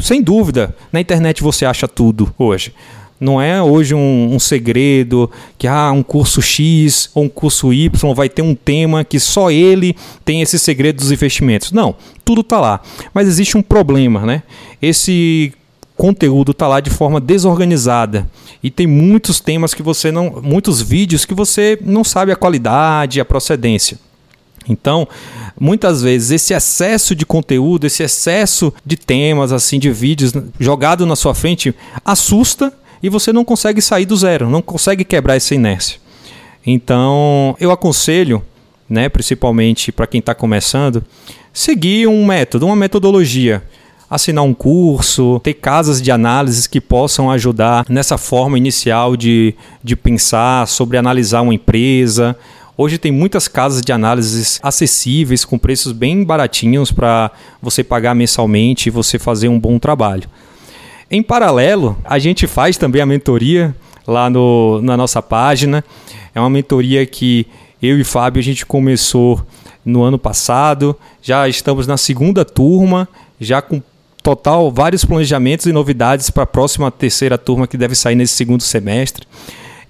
sem 0.00 0.22
dúvida, 0.22 0.74
na 0.92 1.00
internet 1.00 1.42
você 1.42 1.64
acha 1.64 1.88
tudo 1.88 2.32
hoje. 2.38 2.72
Não 3.20 3.42
é 3.42 3.60
hoje 3.60 3.94
um, 3.94 4.34
um, 4.34 4.38
segredo 4.38 5.28
que 5.56 5.66
ah, 5.66 5.90
um 5.90 6.04
curso 6.04 6.40
X 6.40 7.10
ou 7.12 7.24
um 7.24 7.28
curso 7.28 7.72
Y 7.72 8.14
vai 8.14 8.28
ter 8.28 8.42
um 8.42 8.54
tema 8.54 9.04
que 9.04 9.18
só 9.18 9.50
ele 9.50 9.96
tem 10.24 10.40
esse 10.40 10.56
segredo 10.56 10.98
dos 10.98 11.10
investimentos. 11.10 11.72
Não, 11.72 11.96
tudo 12.24 12.42
está 12.42 12.60
lá. 12.60 12.80
Mas 13.12 13.26
existe 13.26 13.56
um 13.56 13.62
problema, 13.62 14.24
né? 14.24 14.44
Esse 14.80 15.52
conteúdo 15.96 16.52
está 16.52 16.68
lá 16.68 16.78
de 16.78 16.90
forma 16.90 17.20
desorganizada 17.20 18.30
e 18.62 18.70
tem 18.70 18.86
muitos 18.86 19.40
temas 19.40 19.74
que 19.74 19.82
você 19.82 20.12
não, 20.12 20.40
muitos 20.40 20.80
vídeos 20.80 21.24
que 21.24 21.34
você 21.34 21.76
não 21.82 22.04
sabe 22.04 22.30
a 22.30 22.36
qualidade, 22.36 23.20
a 23.20 23.24
procedência. 23.24 23.98
Então, 24.68 25.08
muitas 25.58 26.02
vezes 26.02 26.30
esse 26.30 26.54
excesso 26.54 27.14
de 27.14 27.24
conteúdo, 27.24 27.86
esse 27.86 28.02
excesso 28.02 28.72
de 28.84 28.96
temas 28.96 29.52
assim, 29.52 29.78
de 29.78 29.90
vídeos 29.90 30.32
jogado 30.60 31.06
na 31.06 31.16
sua 31.16 31.34
frente 31.34 31.74
assusta 32.04 32.72
e 33.02 33.08
você 33.08 33.32
não 33.32 33.44
consegue 33.44 33.80
sair 33.80 34.04
do 34.04 34.16
zero, 34.16 34.50
não 34.50 34.60
consegue 34.60 35.04
quebrar 35.04 35.36
essa 35.36 35.54
inércia. 35.54 35.98
Então, 36.66 37.56
eu 37.58 37.70
aconselho, 37.70 38.42
né, 38.88 39.08
principalmente 39.08 39.90
para 39.90 40.06
quem 40.06 40.18
está 40.18 40.34
começando, 40.34 41.04
seguir 41.52 42.06
um 42.06 42.26
método, 42.26 42.66
uma 42.66 42.76
metodologia 42.76 43.62
assinar 44.10 44.42
um 44.42 44.54
curso, 44.54 45.40
ter 45.42 45.54
casas 45.54 46.00
de 46.00 46.10
análises 46.10 46.66
que 46.66 46.80
possam 46.80 47.30
ajudar 47.30 47.84
nessa 47.88 48.16
forma 48.16 48.56
inicial 48.56 49.16
de, 49.16 49.54
de 49.84 49.94
pensar 49.94 50.66
sobre 50.66 50.96
analisar 50.96 51.42
uma 51.42 51.54
empresa. 51.54 52.36
Hoje 52.80 52.96
tem 52.96 53.10
muitas 53.10 53.48
casas 53.48 53.82
de 53.82 53.90
análises 53.90 54.60
acessíveis, 54.62 55.44
com 55.44 55.58
preços 55.58 55.90
bem 55.90 56.22
baratinhos 56.22 56.92
para 56.92 57.28
você 57.60 57.82
pagar 57.82 58.14
mensalmente 58.14 58.86
e 58.86 58.90
você 58.90 59.18
fazer 59.18 59.48
um 59.48 59.58
bom 59.58 59.80
trabalho. 59.80 60.30
Em 61.10 61.20
paralelo, 61.20 61.98
a 62.04 62.20
gente 62.20 62.46
faz 62.46 62.76
também 62.76 63.02
a 63.02 63.06
mentoria 63.06 63.74
lá 64.06 64.30
no, 64.30 64.80
na 64.80 64.96
nossa 64.96 65.20
página. 65.20 65.84
É 66.32 66.38
uma 66.38 66.48
mentoria 66.48 67.04
que 67.04 67.48
eu 67.82 67.98
e 67.98 68.04
Fábio 68.04 68.38
a 68.38 68.44
gente 68.44 68.64
começou 68.64 69.44
no 69.84 70.04
ano 70.04 70.16
passado. 70.16 70.96
Já 71.20 71.48
estamos 71.48 71.84
na 71.84 71.96
segunda 71.96 72.44
turma, 72.44 73.08
já 73.40 73.60
com 73.60 73.82
total 74.22 74.70
vários 74.70 75.04
planejamentos 75.04 75.66
e 75.66 75.72
novidades 75.72 76.30
para 76.30 76.44
a 76.44 76.46
próxima 76.46 76.92
terceira 76.92 77.36
turma 77.36 77.66
que 77.66 77.76
deve 77.76 77.96
sair 77.96 78.14
nesse 78.14 78.34
segundo 78.34 78.62
semestre. 78.62 79.26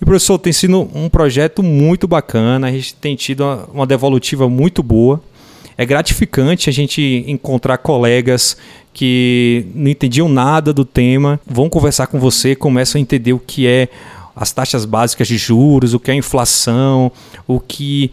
E 0.01 0.05
professor, 0.05 0.39
tem 0.39 0.53
sido 0.53 0.89
um 0.95 1.09
projeto 1.09 1.63
muito 1.63 2.07
bacana, 2.07 2.69
a 2.69 2.73
gente 2.73 2.95
tem 2.95 3.17
tido 3.17 3.43
uma, 3.43 3.65
uma 3.73 3.87
devolutiva 3.87 4.49
muito 4.49 4.83
boa. 4.83 5.21
É 5.77 5.87
gratificante 5.87 6.69
a 6.69 6.73
gente 6.73 7.25
encontrar 7.27 7.79
colegas 7.79 8.57
que 8.93 9.67
não 9.75 9.89
entendiam 9.89 10.29
nada 10.29 10.73
do 10.73 10.85
tema, 10.85 11.41
vão 11.47 11.69
conversar 11.69 12.09
com 12.09 12.19
você, 12.19 12.57
começam 12.57 12.99
a 12.99 13.03
entender 13.03 13.33
o 13.33 13.39
que 13.39 13.67
é 13.67 13.89
as 14.35 14.53
taxas 14.53 14.85
básicas 14.85 15.27
de 15.27 15.37
juros, 15.37 15.95
o 15.95 16.01
que 16.01 16.11
é 16.11 16.15
inflação, 16.15 17.11
o 17.47 17.59
que 17.59 18.13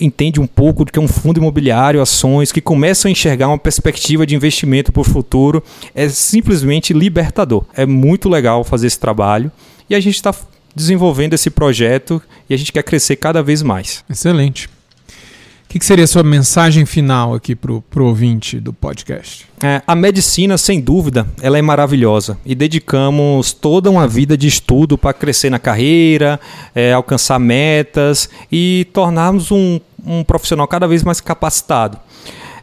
entende 0.00 0.40
um 0.40 0.46
pouco 0.46 0.84
do 0.84 0.92
que 0.92 0.98
é 0.98 1.02
um 1.02 1.08
fundo 1.08 1.38
imobiliário, 1.38 2.00
ações, 2.00 2.50
que 2.50 2.60
começam 2.60 3.08
a 3.08 3.12
enxergar 3.12 3.48
uma 3.48 3.58
perspectiva 3.58 4.26
de 4.26 4.34
investimento 4.34 4.90
para 4.90 5.00
o 5.00 5.04
futuro, 5.04 5.62
é 5.94 6.08
simplesmente 6.08 6.92
libertador. 6.92 7.64
É 7.74 7.86
muito 7.86 8.28
legal 8.28 8.64
fazer 8.64 8.86
esse 8.86 8.98
trabalho 8.98 9.52
e 9.88 9.94
a 9.94 10.00
gente 10.00 10.16
está 10.16 10.34
desenvolvendo 10.78 11.34
esse 11.34 11.50
projeto 11.50 12.22
e 12.48 12.54
a 12.54 12.56
gente 12.56 12.72
quer 12.72 12.82
crescer 12.82 13.16
cada 13.16 13.42
vez 13.42 13.62
mais. 13.62 14.04
Excelente. 14.08 14.66
O 14.66 15.70
que, 15.70 15.78
que, 15.78 15.84
seria 15.84 16.04
a 16.04 16.08
sua 16.08 16.22
mensagem 16.22 16.86
final 16.86 17.34
aqui 17.34 17.54
para 17.54 17.70
o 17.70 17.84
ouvinte 17.98 18.58
do 18.58 18.72
podcast? 18.72 19.44
É, 19.62 19.82
a 19.86 19.94
medicina, 19.94 20.56
sem 20.56 20.80
dúvida, 20.80 21.26
ela 21.42 21.58
é 21.58 21.62
maravilhosa 21.62 22.38
e 22.46 22.54
dedicamos 22.54 23.52
toda 23.52 23.90
uma 23.90 24.08
vida 24.08 24.34
de 24.34 24.46
estudo 24.46 24.96
para 24.96 25.12
crescer 25.12 25.50
na 25.50 25.58
carreira, 25.58 26.40
é, 26.74 26.94
alcançar 26.94 27.38
metas 27.38 28.30
e 28.50 28.86
tornarmos 28.94 29.50
um, 29.50 29.78
um 30.06 30.24
profissional 30.24 30.66
cada 30.66 30.88
vez 30.88 31.04
mais 31.04 31.20
capacitado. 31.20 31.98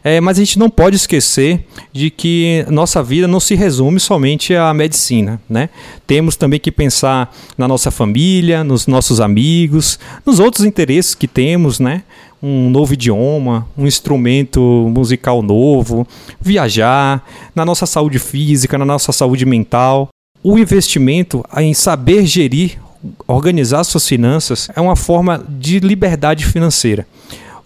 É, 0.08 0.20
mas 0.20 0.38
a 0.38 0.40
gente 0.40 0.56
não 0.56 0.70
pode 0.70 0.94
esquecer 0.94 1.66
de 1.92 2.10
que 2.10 2.64
nossa 2.70 3.02
vida 3.02 3.26
não 3.26 3.40
se 3.40 3.56
resume 3.56 3.98
somente 3.98 4.54
à 4.54 4.72
medicina. 4.72 5.40
Né? 5.50 5.68
Temos 6.06 6.36
também 6.36 6.60
que 6.60 6.70
pensar 6.70 7.34
na 7.58 7.66
nossa 7.66 7.90
família, 7.90 8.62
nos 8.62 8.86
nossos 8.86 9.20
amigos, 9.20 9.98
nos 10.24 10.38
outros 10.38 10.64
interesses 10.64 11.12
que 11.12 11.26
temos, 11.26 11.80
né? 11.80 12.04
um 12.40 12.70
novo 12.70 12.94
idioma, 12.94 13.66
um 13.76 13.84
instrumento 13.84 14.60
musical 14.94 15.42
novo, 15.42 16.06
viajar, 16.40 17.28
na 17.52 17.64
nossa 17.64 17.84
saúde 17.84 18.20
física, 18.20 18.78
na 18.78 18.84
nossa 18.84 19.10
saúde 19.10 19.44
mental. 19.44 20.10
O 20.40 20.56
investimento 20.56 21.44
em 21.56 21.74
saber 21.74 22.24
gerir, 22.26 22.78
organizar 23.26 23.82
suas 23.82 24.06
finanças 24.06 24.68
é 24.76 24.80
uma 24.80 24.94
forma 24.94 25.44
de 25.48 25.80
liberdade 25.80 26.46
financeira. 26.46 27.04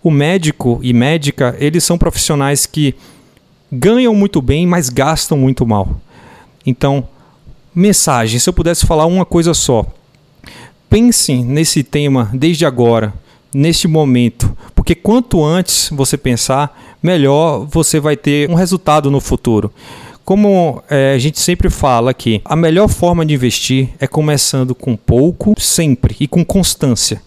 O 0.02 0.10
médico 0.10 0.80
e 0.82 0.92
médica, 0.92 1.56
eles 1.58 1.84
são 1.84 1.98
profissionais 1.98 2.66
que 2.66 2.94
ganham 3.70 4.14
muito 4.14 4.40
bem, 4.40 4.66
mas 4.66 4.88
gastam 4.88 5.36
muito 5.36 5.66
mal. 5.66 6.00
Então, 6.66 7.06
mensagem, 7.74 8.38
se 8.38 8.48
eu 8.48 8.52
pudesse 8.52 8.86
falar 8.86 9.06
uma 9.06 9.24
coisa 9.24 9.54
só. 9.54 9.84
Pense 10.88 11.34
nesse 11.44 11.82
tema 11.84 12.30
desde 12.32 12.66
agora 12.66 13.14
neste 13.52 13.88
momento, 13.88 14.56
porque 14.74 14.94
quanto 14.94 15.44
antes 15.44 15.90
você 15.90 16.16
pensar, 16.16 16.96
melhor 17.02 17.66
você 17.66 17.98
vai 17.98 18.16
ter 18.16 18.48
um 18.48 18.54
resultado 18.54 19.10
no 19.10 19.20
futuro. 19.20 19.72
Como 20.24 20.82
é, 20.88 21.14
a 21.14 21.18
gente 21.18 21.40
sempre 21.40 21.68
fala 21.68 22.12
aqui, 22.12 22.40
a 22.44 22.54
melhor 22.54 22.88
forma 22.88 23.26
de 23.26 23.34
investir 23.34 23.88
é 23.98 24.06
começando 24.06 24.74
com 24.74 24.96
pouco, 24.96 25.54
sempre 25.58 26.16
e 26.20 26.28
com 26.28 26.44
constância. 26.44 27.20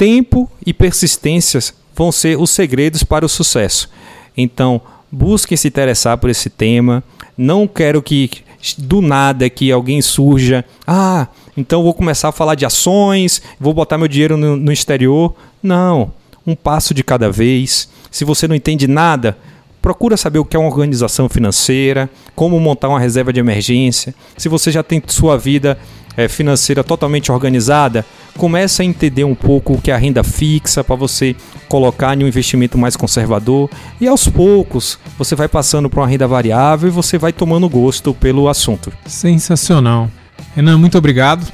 Tempo 0.00 0.50
e 0.64 0.72
persistências 0.72 1.74
vão 1.94 2.10
ser 2.10 2.40
os 2.40 2.48
segredos 2.48 3.04
para 3.04 3.26
o 3.26 3.28
sucesso. 3.28 3.90
Então, 4.34 4.80
busquem 5.12 5.58
se 5.58 5.68
interessar 5.68 6.16
por 6.16 6.30
esse 6.30 6.48
tema. 6.48 7.04
Não 7.36 7.68
quero 7.68 8.00
que 8.00 8.30
do 8.78 9.02
nada 9.02 9.50
que 9.50 9.70
alguém 9.70 10.00
surja, 10.00 10.64
ah, 10.86 11.28
então 11.54 11.82
vou 11.82 11.92
começar 11.92 12.30
a 12.30 12.32
falar 12.32 12.54
de 12.54 12.64
ações, 12.64 13.42
vou 13.60 13.74
botar 13.74 13.98
meu 13.98 14.08
dinheiro 14.08 14.38
no, 14.38 14.56
no 14.56 14.72
exterior. 14.72 15.34
Não, 15.62 16.10
um 16.46 16.56
passo 16.56 16.94
de 16.94 17.04
cada 17.04 17.30
vez. 17.30 17.86
Se 18.10 18.24
você 18.24 18.48
não 18.48 18.54
entende 18.54 18.88
nada, 18.88 19.36
procura 19.82 20.16
saber 20.16 20.38
o 20.38 20.46
que 20.46 20.56
é 20.56 20.58
uma 20.58 20.70
organização 20.70 21.28
financeira, 21.28 22.08
como 22.34 22.58
montar 22.58 22.88
uma 22.88 22.98
reserva 22.98 23.34
de 23.34 23.40
emergência. 23.40 24.14
Se 24.38 24.48
você 24.48 24.70
já 24.70 24.82
tem 24.82 25.02
sua 25.08 25.36
vida 25.36 25.76
é, 26.16 26.28
financeira 26.28 26.82
totalmente 26.82 27.30
organizada, 27.30 28.04
comece 28.36 28.82
a 28.82 28.84
entender 28.84 29.24
um 29.24 29.34
pouco 29.34 29.74
o 29.74 29.80
que 29.80 29.90
é 29.90 29.94
a 29.94 29.98
renda 29.98 30.22
fixa 30.22 30.82
para 30.82 30.96
você 30.96 31.36
colocar 31.68 32.16
em 32.16 32.24
um 32.24 32.28
investimento 32.28 32.78
mais 32.78 32.96
conservador 32.96 33.68
e 34.00 34.08
aos 34.08 34.28
poucos 34.28 34.98
você 35.18 35.34
vai 35.34 35.48
passando 35.48 35.88
para 35.88 36.00
uma 36.00 36.06
renda 36.06 36.26
variável 36.26 36.88
e 36.88 36.92
você 36.92 37.18
vai 37.18 37.32
tomando 37.32 37.68
gosto 37.68 38.14
pelo 38.14 38.48
assunto. 38.48 38.92
Sensacional. 39.06 40.10
Renan, 40.54 40.78
muito 40.78 40.98
obrigado. 40.98 41.46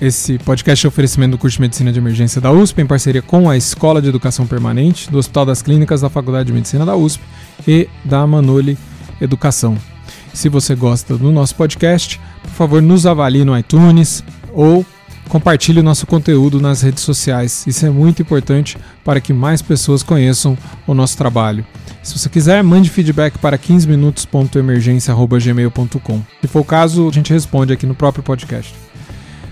Esse 0.00 0.38
podcast 0.38 0.86
é 0.86 0.88
oferecimento 0.88 1.32
do 1.32 1.38
curso 1.38 1.56
de 1.56 1.62
Medicina 1.62 1.92
de 1.92 1.98
Emergência 1.98 2.40
da 2.40 2.52
USP, 2.52 2.80
em 2.80 2.86
parceria 2.86 3.20
com 3.20 3.50
a 3.50 3.56
Escola 3.56 4.00
de 4.00 4.08
Educação 4.08 4.46
Permanente, 4.46 5.10
do 5.10 5.18
Hospital 5.18 5.46
das 5.46 5.60
Clínicas 5.60 6.02
da 6.02 6.08
Faculdade 6.08 6.46
de 6.46 6.52
Medicina 6.52 6.86
da 6.86 6.94
USP 6.94 7.20
e 7.66 7.88
da 8.04 8.24
Manoli 8.24 8.78
Educação. 9.20 9.76
Se 10.38 10.48
você 10.48 10.74
gosta 10.76 11.18
do 11.18 11.32
nosso 11.32 11.56
podcast, 11.56 12.20
por 12.42 12.52
favor, 12.52 12.80
nos 12.80 13.06
avalie 13.06 13.44
no 13.44 13.58
iTunes 13.58 14.22
ou 14.52 14.86
compartilhe 15.28 15.80
o 15.80 15.82
nosso 15.82 16.06
conteúdo 16.06 16.60
nas 16.60 16.80
redes 16.80 17.02
sociais. 17.02 17.66
Isso 17.66 17.84
é 17.84 17.90
muito 17.90 18.22
importante 18.22 18.78
para 19.04 19.20
que 19.20 19.32
mais 19.32 19.60
pessoas 19.60 20.04
conheçam 20.04 20.56
o 20.86 20.94
nosso 20.94 21.18
trabalho. 21.18 21.66
Se 22.04 22.16
você 22.16 22.28
quiser, 22.28 22.62
mande 22.62 22.88
feedback 22.88 23.36
para 23.38 23.58
15minutos.emergência.gmail.com. 23.58 26.22
Se 26.40 26.46
for 26.46 26.60
o 26.60 26.64
caso, 26.64 27.08
a 27.08 27.12
gente 27.12 27.32
responde 27.32 27.72
aqui 27.72 27.84
no 27.84 27.96
próprio 27.96 28.22
podcast. 28.22 28.72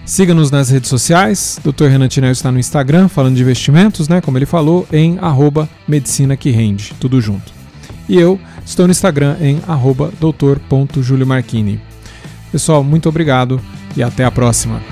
Siga-nos 0.04 0.52
nas 0.52 0.70
redes 0.70 0.88
sociais. 0.88 1.58
Dr. 1.64 1.86
Renan 1.86 2.06
Tinel 2.06 2.30
está 2.30 2.52
no 2.52 2.60
Instagram 2.60 3.08
falando 3.08 3.34
de 3.34 3.42
investimentos, 3.42 4.06
né? 4.06 4.20
Como 4.20 4.38
ele 4.38 4.46
falou, 4.46 4.86
em 4.92 5.18
arroba 5.20 5.68
medicina 5.88 6.36
que 6.36 6.52
rende, 6.52 6.94
tudo 7.00 7.20
junto. 7.20 7.56
E 8.08 8.16
eu 8.16 8.38
estou 8.66 8.86
no 8.86 8.90
Instagram 8.90 9.36
em 9.40 9.62
doutor.juliomarchini. 10.20 11.80
Pessoal, 12.52 12.84
muito 12.84 13.08
obrigado 13.08 13.60
e 13.96 14.02
até 14.02 14.24
a 14.24 14.30
próxima. 14.30 14.82